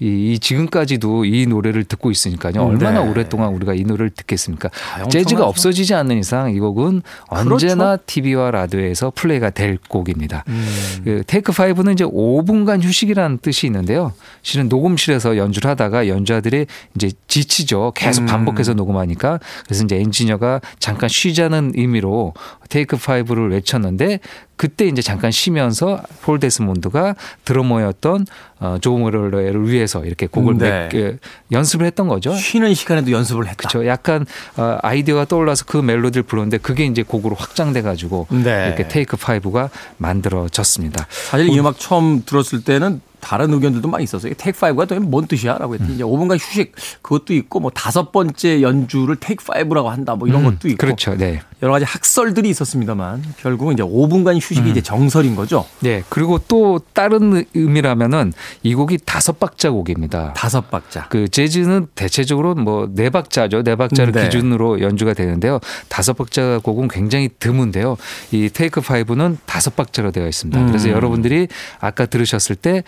이, 0.00 0.32
이 0.32 0.38
지금까지도 0.38 1.24
이 1.24 1.46
노래를 1.46 1.84
듣고 1.84 2.10
있으니까요. 2.10 2.62
얼마나 2.64 3.02
네. 3.02 3.10
오랫동안 3.10 3.52
우리가 3.54 3.74
이 3.74 3.82
노래를 3.82 4.10
듣겠습니까? 4.10 4.70
아, 4.96 5.08
재즈가 5.08 5.44
없어지지 5.44 5.94
않는 5.94 6.18
이상 6.18 6.54
이 6.54 6.60
곡은 6.60 7.02
언제나 7.28 7.96
그렇죠. 7.96 8.02
TV와 8.06 8.50
라디오에서 8.52 9.12
플레이가 9.14 9.50
될 9.50 9.78
곡입니다. 9.88 10.44
음. 10.48 11.00
그 11.04 11.22
테이크 11.26 11.52
5는 11.52 11.94
이제 11.94 12.04
5분간 12.04 12.82
휴식이라는 12.82 13.38
뜻이 13.38 13.66
있는데요. 13.66 14.12
실은 14.42 14.68
녹음실에서 14.68 15.36
연주를 15.36 15.68
하다가 15.70 16.06
연주자들이 16.06 16.66
이제 16.94 17.10
지치죠. 17.26 17.92
계속 17.96 18.22
음. 18.22 18.26
반복해서 18.26 18.72
음. 18.72 18.76
녹음하니까 18.76 19.40
그래서 19.64 19.84
이제 19.84 19.96
엔지니어가 19.96 20.60
잠깐 20.78 21.08
쉬자는 21.08 21.72
의미로 21.74 22.34
테이크 22.68 22.96
5를 22.96 23.50
외쳤는데 23.50 24.20
그때 24.56 24.86
이제 24.86 25.00
잠깐 25.00 25.30
쉬면서 25.30 26.02
폴 26.22 26.40
데스몬드가 26.40 27.14
드러머였던 27.44 28.26
어, 28.60 28.76
조모를 28.80 29.68
위해서 29.68 30.04
이렇게 30.04 30.26
곡을 30.26 30.58
네. 30.58 30.70
몇, 30.70 30.88
그, 30.90 31.18
연습을 31.52 31.86
했던 31.86 32.08
거죠. 32.08 32.34
쉬는 32.34 32.74
시간에도 32.74 33.12
연습을 33.12 33.46
했다. 33.46 33.68
그렇죠. 33.68 33.86
약간 33.86 34.26
어, 34.56 34.78
아이디어가 34.82 35.26
떠올라서 35.26 35.64
그 35.66 35.76
멜로디를 35.76 36.24
부르는데 36.24 36.58
그게 36.58 36.84
이제 36.84 37.02
곡으로 37.02 37.36
확장돼 37.36 37.82
가지고 37.82 38.26
네. 38.30 38.66
이렇게 38.66 38.88
테이크 38.88 39.16
5가 39.16 39.70
만들어졌습니다. 39.96 41.06
사실 41.08 41.48
이 41.48 41.58
음악 41.58 41.78
처음 41.78 42.24
들었을 42.24 42.64
때는 42.64 43.00
다른 43.20 43.52
의견들도 43.52 43.88
많이 43.88 44.04
있었어요. 44.04 44.32
테이크 44.36 44.58
5가 44.58 44.98
뭔 45.00 45.26
뜻이야? 45.26 45.58
라고 45.58 45.74
했더니 45.74 45.90
음. 45.90 45.94
이제 45.94 46.04
5분간 46.04 46.38
휴식 46.38 46.72
그것도 47.02 47.34
있고 47.34 47.60
뭐 47.60 47.70
다섯 47.70 48.10
번째 48.10 48.62
연주를 48.62 49.16
테이크 49.16 49.44
5라고 49.44 49.86
한다 49.86 50.16
뭐 50.16 50.26
이런 50.26 50.44
음, 50.44 50.50
것도 50.50 50.68
있고. 50.68 50.78
그렇죠. 50.78 51.16
네. 51.16 51.40
여러 51.62 51.72
가지 51.72 51.84
학설들이 51.84 52.48
있었습니다만 52.50 53.22
결국은 53.38 53.74
이제 53.74 53.82
5분간 53.82 54.36
휴식이 54.36 54.60
음. 54.60 54.68
이제 54.68 54.80
정설인 54.80 55.36
거죠. 55.36 55.64
네. 55.80 56.02
그리고 56.08 56.38
또 56.48 56.80
다른 56.92 57.44
의미라면은 57.54 58.32
이 58.62 58.74
곡이 58.74 58.98
다섯 59.04 59.38
박자 59.38 59.70
곡입니다. 59.70 60.32
다섯 60.34 60.70
박자. 60.70 61.08
그 61.08 61.28
재즈는 61.28 61.88
대체적으로 61.94 62.54
뭐 62.54 62.88
네 62.94 63.10
박자죠. 63.10 63.62
네 63.62 63.76
박자를 63.76 64.12
네. 64.12 64.24
기준으로 64.24 64.80
연주가 64.80 65.14
되는데요. 65.14 65.60
다섯 65.88 66.14
박자 66.14 66.60
곡은 66.62 66.88
굉장히 66.88 67.28
드문데요. 67.38 67.96
이 68.32 68.48
테이크 68.52 68.80
5는 68.80 69.36
다섯 69.46 69.76
박자로 69.76 70.10
되어 70.10 70.26
있습니다. 70.26 70.66
그래서 70.66 70.88
음. 70.88 70.92
여러분들이 70.92 71.48
아까 71.80 72.06
들으셨을 72.06 72.56
때 72.56 72.82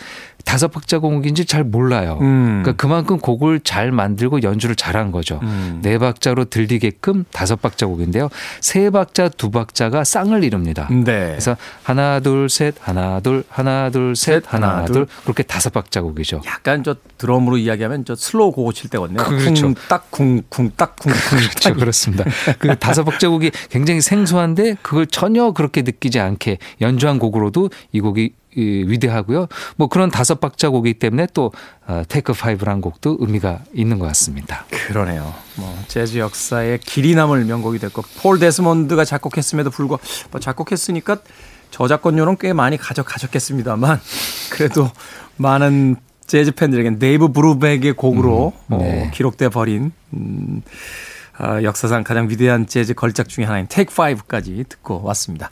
다섯 0.44 0.68
박자 0.68 0.98
곡인지 0.98 1.44
잘 1.44 1.64
몰라요. 1.64 2.18
음. 2.20 2.62
그러니까 2.62 2.72
그만큼 2.72 3.18
곡을 3.18 3.60
잘 3.60 3.92
만들고 3.92 4.42
연주를 4.42 4.74
잘한 4.74 5.12
거죠. 5.12 5.38
음. 5.42 5.80
네 5.82 5.98
박자로 5.98 6.46
들리게끔 6.46 7.24
다섯 7.32 7.60
박자 7.60 7.86
곡인데요. 7.86 8.28
세 8.60 8.90
박자, 8.90 9.28
두 9.30 9.50
박자가 9.50 10.04
쌍을 10.04 10.44
이룹니다. 10.44 10.88
네. 10.90 11.30
그래서 11.30 11.56
하나 11.82 12.20
둘 12.20 12.48
셋, 12.48 12.74
하나 12.80 13.20
둘, 13.20 13.44
하나 13.48 13.90
둘 13.90 14.16
셋, 14.16 14.42
하나, 14.46 14.76
하나 14.76 14.84
둘. 14.86 15.06
그렇게 15.24 15.42
다섯 15.42 15.72
박자 15.72 16.02
곡이죠. 16.02 16.42
약간 16.46 16.84
저 16.84 16.96
드럼으로 17.18 17.56
이야기하면 17.58 18.04
저 18.04 18.14
slow 18.14 18.52
고고 18.52 18.72
칠 18.72 18.90
때거든요. 18.90 19.22
그렇죠. 19.22 19.66
쿵딱 19.74 20.10
쿵쿵 20.10 20.72
딱 20.76 20.96
쿵쿵. 20.96 21.16
그렇죠. 21.30 21.74
그렇습니다. 21.74 22.24
그 22.58 22.76
다섯 22.78 23.04
박자 23.04 23.28
곡이 23.28 23.50
굉장히 23.70 24.00
생소한데 24.00 24.76
그걸 24.82 25.06
전혀 25.06 25.52
그렇게 25.52 25.82
느끼지 25.82 26.20
않게 26.20 26.58
연주한 26.80 27.18
곡으로도 27.18 27.70
이 27.92 28.00
곡이 28.00 28.32
위대하고요. 28.56 29.46
뭐 29.76 29.88
그런 29.88 30.10
다섯 30.10 30.40
박자 30.40 30.70
곡이기 30.70 30.98
때문에 30.98 31.28
또 31.34 31.52
Take 32.08 32.32
Five란 32.32 32.80
곡도 32.80 33.18
의미가 33.20 33.60
있는 33.72 33.98
것 33.98 34.06
같습니다. 34.06 34.64
그러네요. 34.70 35.32
뭐 35.56 35.76
재즈 35.88 36.18
역사의 36.18 36.78
길이 36.80 37.14
남을 37.14 37.44
명곡이 37.44 37.78
됐고 37.78 38.02
폴 38.20 38.38
데스몬드가 38.38 39.04
작곡했음에도 39.04 39.70
불구하고 39.70 40.02
뭐 40.30 40.40
작곡했으니까 40.40 41.18
저작권료는 41.70 42.36
꽤 42.38 42.52
많이 42.52 42.76
가져가셨겠습니다만 42.76 44.00
그래도 44.50 44.90
많은 45.36 45.96
재즈 46.26 46.52
팬들에겐 46.52 46.98
데이브 46.98 47.32
브루벡의 47.32 47.94
곡으로 47.94 48.52
음, 48.72 48.78
네. 48.78 49.06
어, 49.06 49.10
기록돼 49.10 49.48
버린 49.48 49.92
음, 50.12 50.62
어, 51.40 51.62
역사상 51.62 52.04
가장 52.04 52.28
위대한 52.28 52.66
재즈 52.66 52.94
걸작 52.94 53.28
중의 53.28 53.46
하나인 53.46 53.66
Take 53.68 53.94
Five까지 53.94 54.64
듣고 54.68 55.02
왔습니다. 55.04 55.50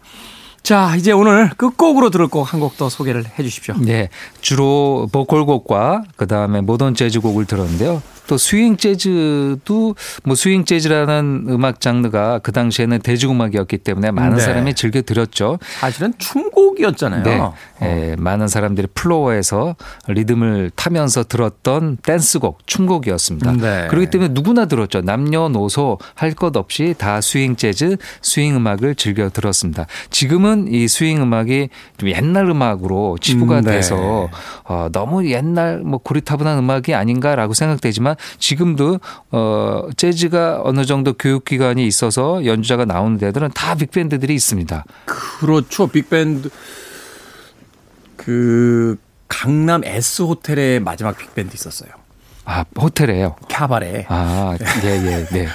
자, 0.68 0.94
이제 0.96 1.12
오늘 1.12 1.48
끝곡으로 1.57 2.11
들을 2.11 2.26
곡 2.28 2.52
한 2.52 2.61
곡 2.61 2.76
더 2.76 2.90
소개를 2.90 3.24
해 3.38 3.42
주십시오. 3.42 3.74
네. 3.81 4.11
주로 4.42 5.09
보컬곡과 5.11 6.02
그다음에 6.16 6.61
모던 6.61 6.94
재즈 6.94 7.20
곡을 7.20 7.46
들었는데요. 7.46 8.02
또 8.28 8.36
스윙 8.38 8.76
재즈도 8.76 9.96
뭐 10.22 10.36
스윙 10.36 10.64
재즈라는 10.64 11.46
음악 11.48 11.80
장르가 11.80 12.38
그 12.40 12.52
당시에는 12.52 13.00
대중음악이었기 13.00 13.78
때문에 13.78 14.10
많은 14.12 14.36
네. 14.36 14.42
사람이 14.42 14.74
즐겨 14.74 15.02
들었죠. 15.02 15.58
사실은 15.80 16.12
춤곡이었잖아요. 16.18 17.22
네. 17.24 17.38
어. 17.38 17.54
네. 17.80 18.14
많은 18.18 18.46
사람들이 18.48 18.88
플로어에서 18.94 19.76
리듬을 20.08 20.70
타면서 20.76 21.24
들었던 21.24 21.96
댄스곡, 22.02 22.66
춤곡이었습니다. 22.66 23.52
네. 23.52 23.86
그렇기 23.88 24.10
때문에 24.10 24.32
누구나 24.32 24.66
들었죠. 24.66 25.00
남녀노소 25.00 25.98
할 26.14 26.28
것 26.38 26.56
없이 26.56 26.94
다 26.96 27.20
스윙 27.20 27.56
재즈, 27.56 27.96
스윙 28.22 28.54
음악을 28.56 28.94
즐겨 28.94 29.28
들었습니다. 29.30 29.86
지금은 30.10 30.68
이 30.68 30.86
스윙 30.86 31.22
음악이 31.22 31.70
좀 31.96 32.10
옛날 32.10 32.48
음악으로 32.48 33.16
치부가 33.20 33.60
음, 33.60 33.64
네. 33.64 33.72
돼서 33.72 34.28
어, 34.64 34.88
너무 34.92 35.26
옛날 35.30 35.78
뭐 35.78 35.98
고리타분한 35.98 36.58
음악이 36.58 36.94
아닌가라고 36.94 37.54
생각되지만 37.54 38.14
지금도 38.38 39.00
어 39.31 39.88
재즈가 39.96 40.62
어느 40.64 40.85
정도 40.85 41.12
교육 41.12 41.44
기관이 41.44 41.87
있어서 41.87 42.44
연주자가 42.44 42.85
나오는 42.85 43.18
데들은 43.18 43.50
다 43.54 43.74
빅밴드들이 43.74 44.35
있습니다. 44.35 44.85
그렇죠. 45.07 45.87
빅밴드 45.87 46.50
그 48.16 48.96
강남 49.28 49.85
S 49.85 50.22
호텔에 50.22 50.78
마지막 50.81 51.16
빅밴드 51.16 51.54
있었어요. 51.54 51.90
아, 52.50 52.64
호텔에요. 52.80 53.37
캬바레. 53.50 54.06
아, 54.08 54.56
예, 54.82 54.88
예, 54.88 55.26
네. 55.30 55.48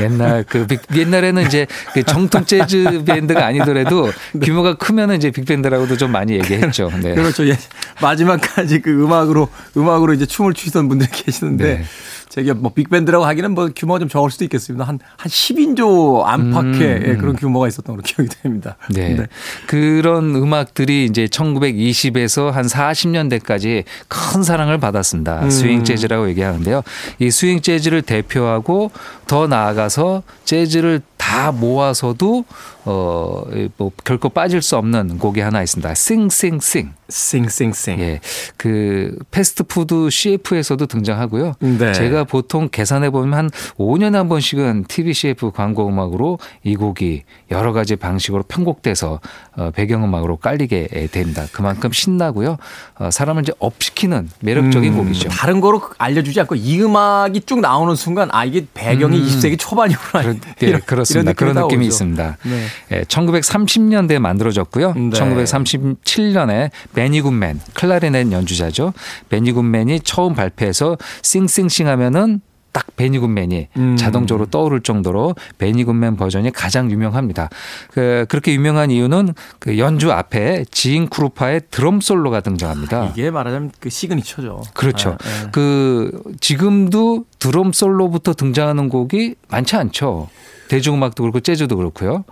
옛날 0.00 0.44
그 0.48 0.66
빅, 0.66 0.80
옛날에는 0.92 1.46
이제 1.46 1.68
그 1.94 2.02
정통 2.02 2.44
재즈 2.46 3.04
밴드가 3.04 3.46
아니더라도 3.46 4.10
네. 4.34 4.46
규모가 4.46 4.74
크면은 4.74 5.14
이제 5.16 5.30
빅밴드라고도 5.30 5.96
좀 5.96 6.10
많이 6.10 6.32
얘기했죠. 6.32 6.90
네. 7.00 7.14
그렇죠. 7.14 7.48
예. 7.48 7.56
마지막까지 8.00 8.80
그 8.80 8.90
음악으로 8.90 9.50
음악으로 9.76 10.14
이제 10.14 10.26
춤을 10.26 10.54
추시던 10.54 10.88
분들이 10.88 11.08
계시는데 11.12 11.64
네. 11.78 11.84
제가 12.32 12.54
뭐 12.54 12.72
빅밴드라고 12.72 13.26
하기는 13.26 13.52
뭐 13.52 13.68
규모가 13.76 13.98
좀 13.98 14.08
적을 14.08 14.30
수도 14.30 14.44
있겠습니다. 14.44 14.86
한, 14.86 14.98
한 15.18 15.30
10인조 15.30 16.24
안팎의 16.24 16.80
음, 16.80 17.10
음. 17.10 17.18
그런 17.18 17.36
규모가 17.36 17.68
있었던 17.68 17.94
걸로 17.94 18.00
기억이 18.06 18.30
됩니다. 18.42 18.78
네. 18.88 19.14
네. 19.14 19.26
그런 19.66 20.34
음악들이 20.34 21.04
이제 21.04 21.26
1920에서 21.26 22.50
한 22.50 22.64
40년대까지 22.64 23.84
큰 24.08 24.42
사랑을 24.42 24.78
받았습니다. 24.78 25.42
음. 25.42 25.50
스윙 25.50 25.84
재즈라고 25.84 26.30
얘기하는데요. 26.30 26.82
이 27.18 27.30
스윙 27.30 27.60
재즈를 27.60 28.00
대표하고 28.00 28.90
더 29.32 29.46
나아가서 29.46 30.24
재즈를 30.44 31.00
다 31.16 31.52
모아서도 31.52 32.44
어, 32.84 33.44
뭐 33.78 33.92
결코 34.04 34.28
빠질 34.28 34.60
수 34.60 34.76
없는 34.76 35.18
곡이 35.18 35.40
하나 35.40 35.62
있습니다. 35.62 35.94
싱싱싱. 35.94 36.92
싱싱싱. 37.08 38.00
예. 38.00 38.20
그 38.56 39.16
패스트푸드 39.30 40.10
CF에서도 40.10 40.84
등장하고요. 40.86 41.54
네. 41.60 41.92
제가 41.92 42.24
보통 42.24 42.68
계산해 42.70 43.10
보면 43.10 43.34
한 43.34 43.50
5년에 43.78 44.14
한 44.14 44.28
번씩은 44.28 44.86
TV 44.88 45.14
CF 45.14 45.52
광고 45.52 45.86
음악으로 45.88 46.38
이 46.64 46.74
곡이 46.74 47.22
여러 47.52 47.72
가지 47.72 47.96
방식으로 47.96 48.42
편곡돼서 48.42 49.20
어, 49.56 49.70
배경 49.70 50.04
음악으로 50.04 50.38
깔리게 50.38 51.08
됩니다. 51.12 51.46
그만큼 51.52 51.92
신나고요. 51.92 52.56
어, 52.98 53.10
사람을 53.10 53.42
이제 53.42 53.52
업시키는 53.60 54.28
매력적인 54.40 54.92
음, 54.92 54.98
곡이죠. 54.98 55.28
다른 55.28 55.60
거로 55.60 55.80
알려 55.98 56.22
주지 56.22 56.40
않고 56.40 56.56
이 56.56 56.82
음악이 56.82 57.42
쭉 57.42 57.60
나오는 57.60 57.94
순간 57.94 58.28
아 58.32 58.44
이게 58.44 58.66
배경이 58.74 59.18
음. 59.20 59.21
20세기 59.26 59.58
초반이구나. 59.58 60.22
그런, 60.22 60.40
예, 60.62 60.66
이런, 60.66 60.80
그렇습니다. 60.82 61.30
이런 61.30 61.34
그런 61.34 61.54
느낌이 61.66 61.86
오죠. 61.86 61.94
있습니다. 61.94 62.36
네. 62.44 62.66
예, 62.92 63.02
1930년대에 63.02 64.18
만들어졌고요. 64.18 64.92
네. 64.94 65.10
1937년에 65.10 66.70
베니 66.94 67.20
굿맨 67.22 67.60
클라리넷 67.74 68.32
연주자죠. 68.32 68.92
베니 69.28 69.52
굿맨이 69.52 70.00
처음 70.00 70.34
발표해서 70.34 70.96
Sing 71.22 71.44
Sing 71.44 71.66
Sing 71.66 71.88
하면은 71.88 72.40
딱 72.72 72.96
베니 72.96 73.20
굿맨이 73.20 73.68
음. 73.76 73.96
자동적으로 73.96 74.46
떠오를 74.46 74.80
정도로 74.80 75.34
베니 75.58 75.79
굿맨 75.79 76.16
버전이 76.16 76.52
가장 76.52 76.90
유명합니다. 76.90 77.50
그, 77.90 78.24
그렇게 78.28 78.54
유명한 78.54 78.90
이유는 78.90 79.34
그 79.58 79.78
연주 79.78 80.10
앞에 80.10 80.64
진 80.70 81.08
크루파의 81.08 81.62
드럼 81.70 82.00
솔로가 82.00 82.40
등장합니다. 82.40 83.10
이게 83.12 83.30
말하자면 83.30 83.72
그 83.78 83.90
signature죠. 83.90 84.62
그렇죠. 84.74 85.10
아, 85.10 85.16
네. 85.18 85.48
그 85.52 86.22
지금도 86.40 87.26
드럼 87.38 87.72
솔로부터 87.72 88.32
등장하는 88.32 88.88
곡이 88.88 89.34
많지 89.48 89.76
않죠. 89.76 90.28
대중음악도 90.68 91.22
그렇고 91.22 91.40
재즈도 91.40 91.76
그렇고요. 91.76 92.24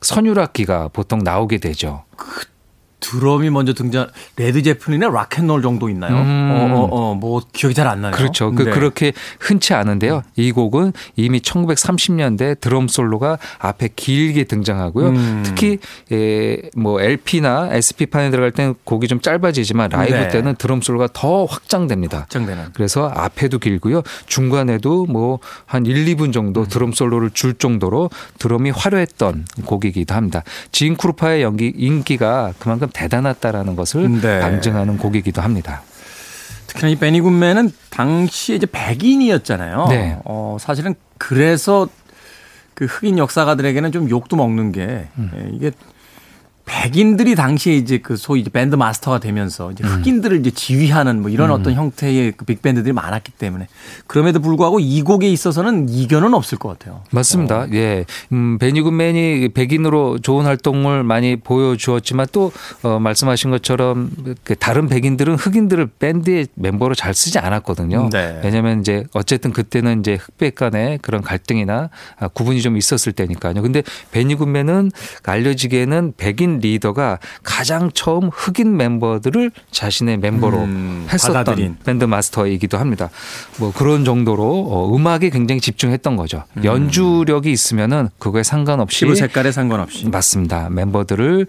선율악기가 0.00 0.88
보통 0.92 1.20
나오게 1.22 1.58
되죠. 1.58 2.02
그 2.16 2.51
드럼이 3.02 3.50
먼저 3.50 3.74
등장 3.74 4.08
레드 4.36 4.62
제플린의 4.62 5.10
Rock 5.12 5.30
and 5.30 5.42
Roll 5.42 5.60
정도 5.60 5.90
있나요? 5.90 6.14
음. 6.16 6.50
어, 6.50 6.74
어, 6.74 6.88
어, 6.90 7.14
뭐 7.14 7.42
기억이 7.52 7.74
잘 7.74 7.86
안 7.86 8.00
나요. 8.00 8.12
그렇죠. 8.12 8.52
그, 8.52 8.62
네. 8.62 8.70
그렇게 8.70 9.12
흔치 9.38 9.74
않은데요. 9.74 10.22
이 10.36 10.52
곡은 10.52 10.92
이미 11.16 11.40
1930년대 11.40 12.60
드럼 12.60 12.88
솔로가 12.88 13.38
앞에 13.58 13.90
길게 13.94 14.44
등장하고요. 14.44 15.08
음. 15.08 15.42
특히 15.44 15.78
에, 16.10 16.62
뭐 16.76 17.00
LP나 17.02 17.70
SP 17.74 18.06
판에 18.06 18.30
들어갈 18.30 18.52
때는 18.52 18.76
곡이 18.84 19.08
좀 19.08 19.20
짧아지지만 19.20 19.90
라이브 19.90 20.14
네. 20.14 20.28
때는 20.28 20.54
드럼 20.54 20.80
솔로가 20.80 21.08
더 21.12 21.44
확장됩니다. 21.44 22.20
확장되는. 22.20 22.66
그래서 22.72 23.10
앞에도 23.14 23.58
길고요. 23.58 24.02
중간에도 24.26 25.04
뭐 25.06 25.40
한 25.66 25.86
1, 25.86 26.04
2분 26.16 26.32
정도 26.32 26.60
음. 26.62 26.66
드럼 26.68 26.92
솔로를 26.92 27.30
줄 27.30 27.54
정도로 27.54 28.10
드럼이 28.38 28.70
화려했던 28.70 29.46
곡이기도 29.64 30.14
합니다. 30.14 30.42
지인 30.70 30.96
크루파의 30.96 31.42
연기 31.42 31.72
인기가 31.76 32.52
그만큼 32.58 32.88
대단했다라는 32.94 33.76
것을 33.76 34.20
네. 34.20 34.40
방증하는 34.40 34.98
곡이기도 34.98 35.42
합니다. 35.42 35.82
특히나 36.66 36.88
이 36.88 36.96
베니 36.96 37.20
굿맨은 37.20 37.72
당시에 37.90 38.56
이제 38.56 38.66
백인이었잖아요. 38.70 39.86
네. 39.88 40.18
어, 40.24 40.56
사실은 40.60 40.94
그래서 41.18 41.88
그 42.74 42.86
흑인 42.86 43.18
역사가들에게는 43.18 43.92
좀 43.92 44.08
욕도 44.08 44.36
먹는 44.36 44.72
게 44.72 45.08
음. 45.18 45.30
예, 45.36 45.50
이게 45.54 45.70
백인들이 46.72 47.34
당시에 47.34 47.74
이제 47.74 47.98
그 47.98 48.16
소위 48.16 48.40
이제 48.40 48.48
밴드 48.50 48.76
마스터가 48.76 49.18
되면서 49.18 49.72
이제 49.72 49.84
음. 49.84 49.90
흑인들을 49.90 50.40
이제 50.40 50.50
지휘하는 50.50 51.20
뭐 51.20 51.30
이런 51.30 51.50
음. 51.50 51.54
어떤 51.54 51.74
형태의 51.74 52.32
그 52.34 52.46
빅밴드들이 52.46 52.94
많았기 52.94 53.32
때문에 53.32 53.68
그럼에도 54.06 54.40
불구하고 54.40 54.80
이 54.80 55.02
곡에 55.02 55.28
있어서는 55.28 55.90
이견은 55.90 56.32
없을 56.32 56.56
것 56.56 56.70
같아요. 56.70 57.02
맞습니다. 57.10 57.62
어. 57.62 57.68
예. 57.74 58.06
음, 58.32 58.56
베니 58.58 58.80
굿맨이 58.80 59.50
백인으로 59.50 60.18
좋은 60.20 60.46
활동을 60.46 61.04
많이 61.04 61.36
보여주었지만 61.36 62.26
또 62.32 62.50
어, 62.82 62.98
말씀하신 62.98 63.50
것처럼 63.50 64.10
그 64.42 64.56
다른 64.56 64.88
백인들은 64.88 65.34
흑인들을 65.34 65.86
밴드의 65.98 66.46
멤버로 66.54 66.94
잘 66.94 67.12
쓰지 67.12 67.38
않았거든요. 67.38 68.08
네. 68.10 68.40
왜냐하면 68.42 68.80
이제 68.80 69.04
어쨌든 69.12 69.52
그때는 69.52 70.00
이제 70.00 70.14
흑백 70.14 70.54
간의 70.54 71.00
그런 71.02 71.20
갈등이나 71.20 71.90
구분이 72.32 72.62
좀 72.62 72.78
있었을 72.78 73.12
때니까요. 73.12 73.60
근데 73.60 73.82
베니 74.10 74.36
굿맨은 74.36 74.90
알려지기에는 75.22 76.14
백인 76.16 76.61
리더가 76.62 77.18
가장 77.42 77.90
처음 77.92 78.30
흑인 78.32 78.76
멤버들을 78.78 79.50
자신의 79.70 80.16
멤버로 80.16 80.58
음, 80.62 81.06
했었던 81.12 81.34
받아들인. 81.44 81.76
밴드 81.84 82.04
마스터이기도 82.04 82.78
합니다. 82.78 83.10
뭐 83.58 83.70
그런 83.72 84.06
정도로 84.06 84.68
어, 84.70 84.96
음악에 84.96 85.28
굉장히 85.28 85.60
집중했던 85.60 86.16
거죠. 86.16 86.44
음. 86.56 86.64
연주력이 86.64 87.52
있으면은 87.52 88.08
그거에 88.18 88.42
상관없이 88.42 89.00
피부 89.04 89.14
색깔에 89.14 89.52
상관없이 89.52 90.08
맞습니다. 90.08 90.70
멤버들을 90.70 91.46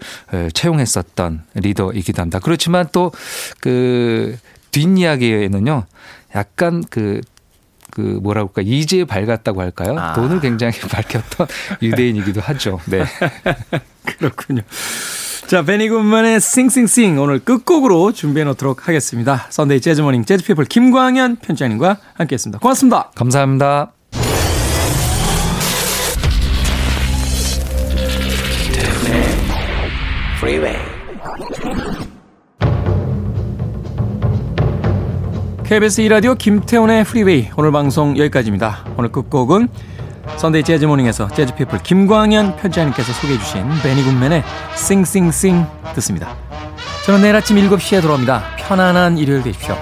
채용했었던 0.52 1.42
리더이기도 1.54 2.20
합니다. 2.20 2.38
그렇지만 2.38 2.86
또 2.92 3.10
그 3.60 4.36
뒷이야기에는요. 4.70 5.84
약간 6.34 6.82
그그 6.90 8.00
뭐라고 8.22 8.48
할까 8.48 8.62
이재에 8.64 9.04
밝았다고 9.04 9.60
할까요? 9.60 9.96
아. 9.98 10.12
돈을 10.14 10.40
굉장히 10.40 10.78
밝혔던 10.90 11.46
유대인이기도 11.82 12.40
하죠. 12.40 12.80
네. 12.86 13.04
그렇군요. 14.18 14.62
자, 15.46 15.62
베니 15.62 15.88
굿만의 15.88 16.40
Sing 16.40 16.66
Sing 16.66 16.92
Sing 16.92 17.18
오늘 17.18 17.38
끝곡으로 17.38 18.12
준비해 18.12 18.44
놓도록 18.44 18.88
하겠습니다. 18.88 19.46
Sunday 19.50 19.80
Jazz 19.80 19.96
Morning 19.96 20.24
재즈피플 20.24 20.64
김광현 20.64 21.36
편집장님과 21.36 21.98
함께했습니다. 22.14 22.60
고맙습니다. 22.60 23.10
감사합니다. 23.14 23.92
KBS 35.64 36.02
2라디오 36.02 36.36
김태훈의 36.36 37.04
프리웨이 37.04 37.48
오늘 37.56 37.72
방송 37.72 38.16
여기까지입니다. 38.18 38.84
오늘 38.98 39.10
끝곡은 39.10 39.68
Sunday 40.36 40.62
Jazz 40.62 40.84
Morning에서 40.84 41.28
재즈 41.28 41.54
피플 41.54 41.82
김광현 41.82 42.56
편집장님께서 42.56 43.12
소개해 43.12 43.38
주신 43.38 43.68
베니 43.82 44.02
굿맨의 44.02 44.42
Sing 44.76 45.06
Sing 45.06 45.36
Sing 45.36 45.66
듣습니다. 45.94 46.34
저는 47.04 47.22
내일 47.22 47.36
아침 47.36 47.56
7시에 47.56 48.00
돌아옵니다. 48.00 48.42
편안한 48.56 49.18
일요일 49.18 49.42
되십시오. 49.42 49.76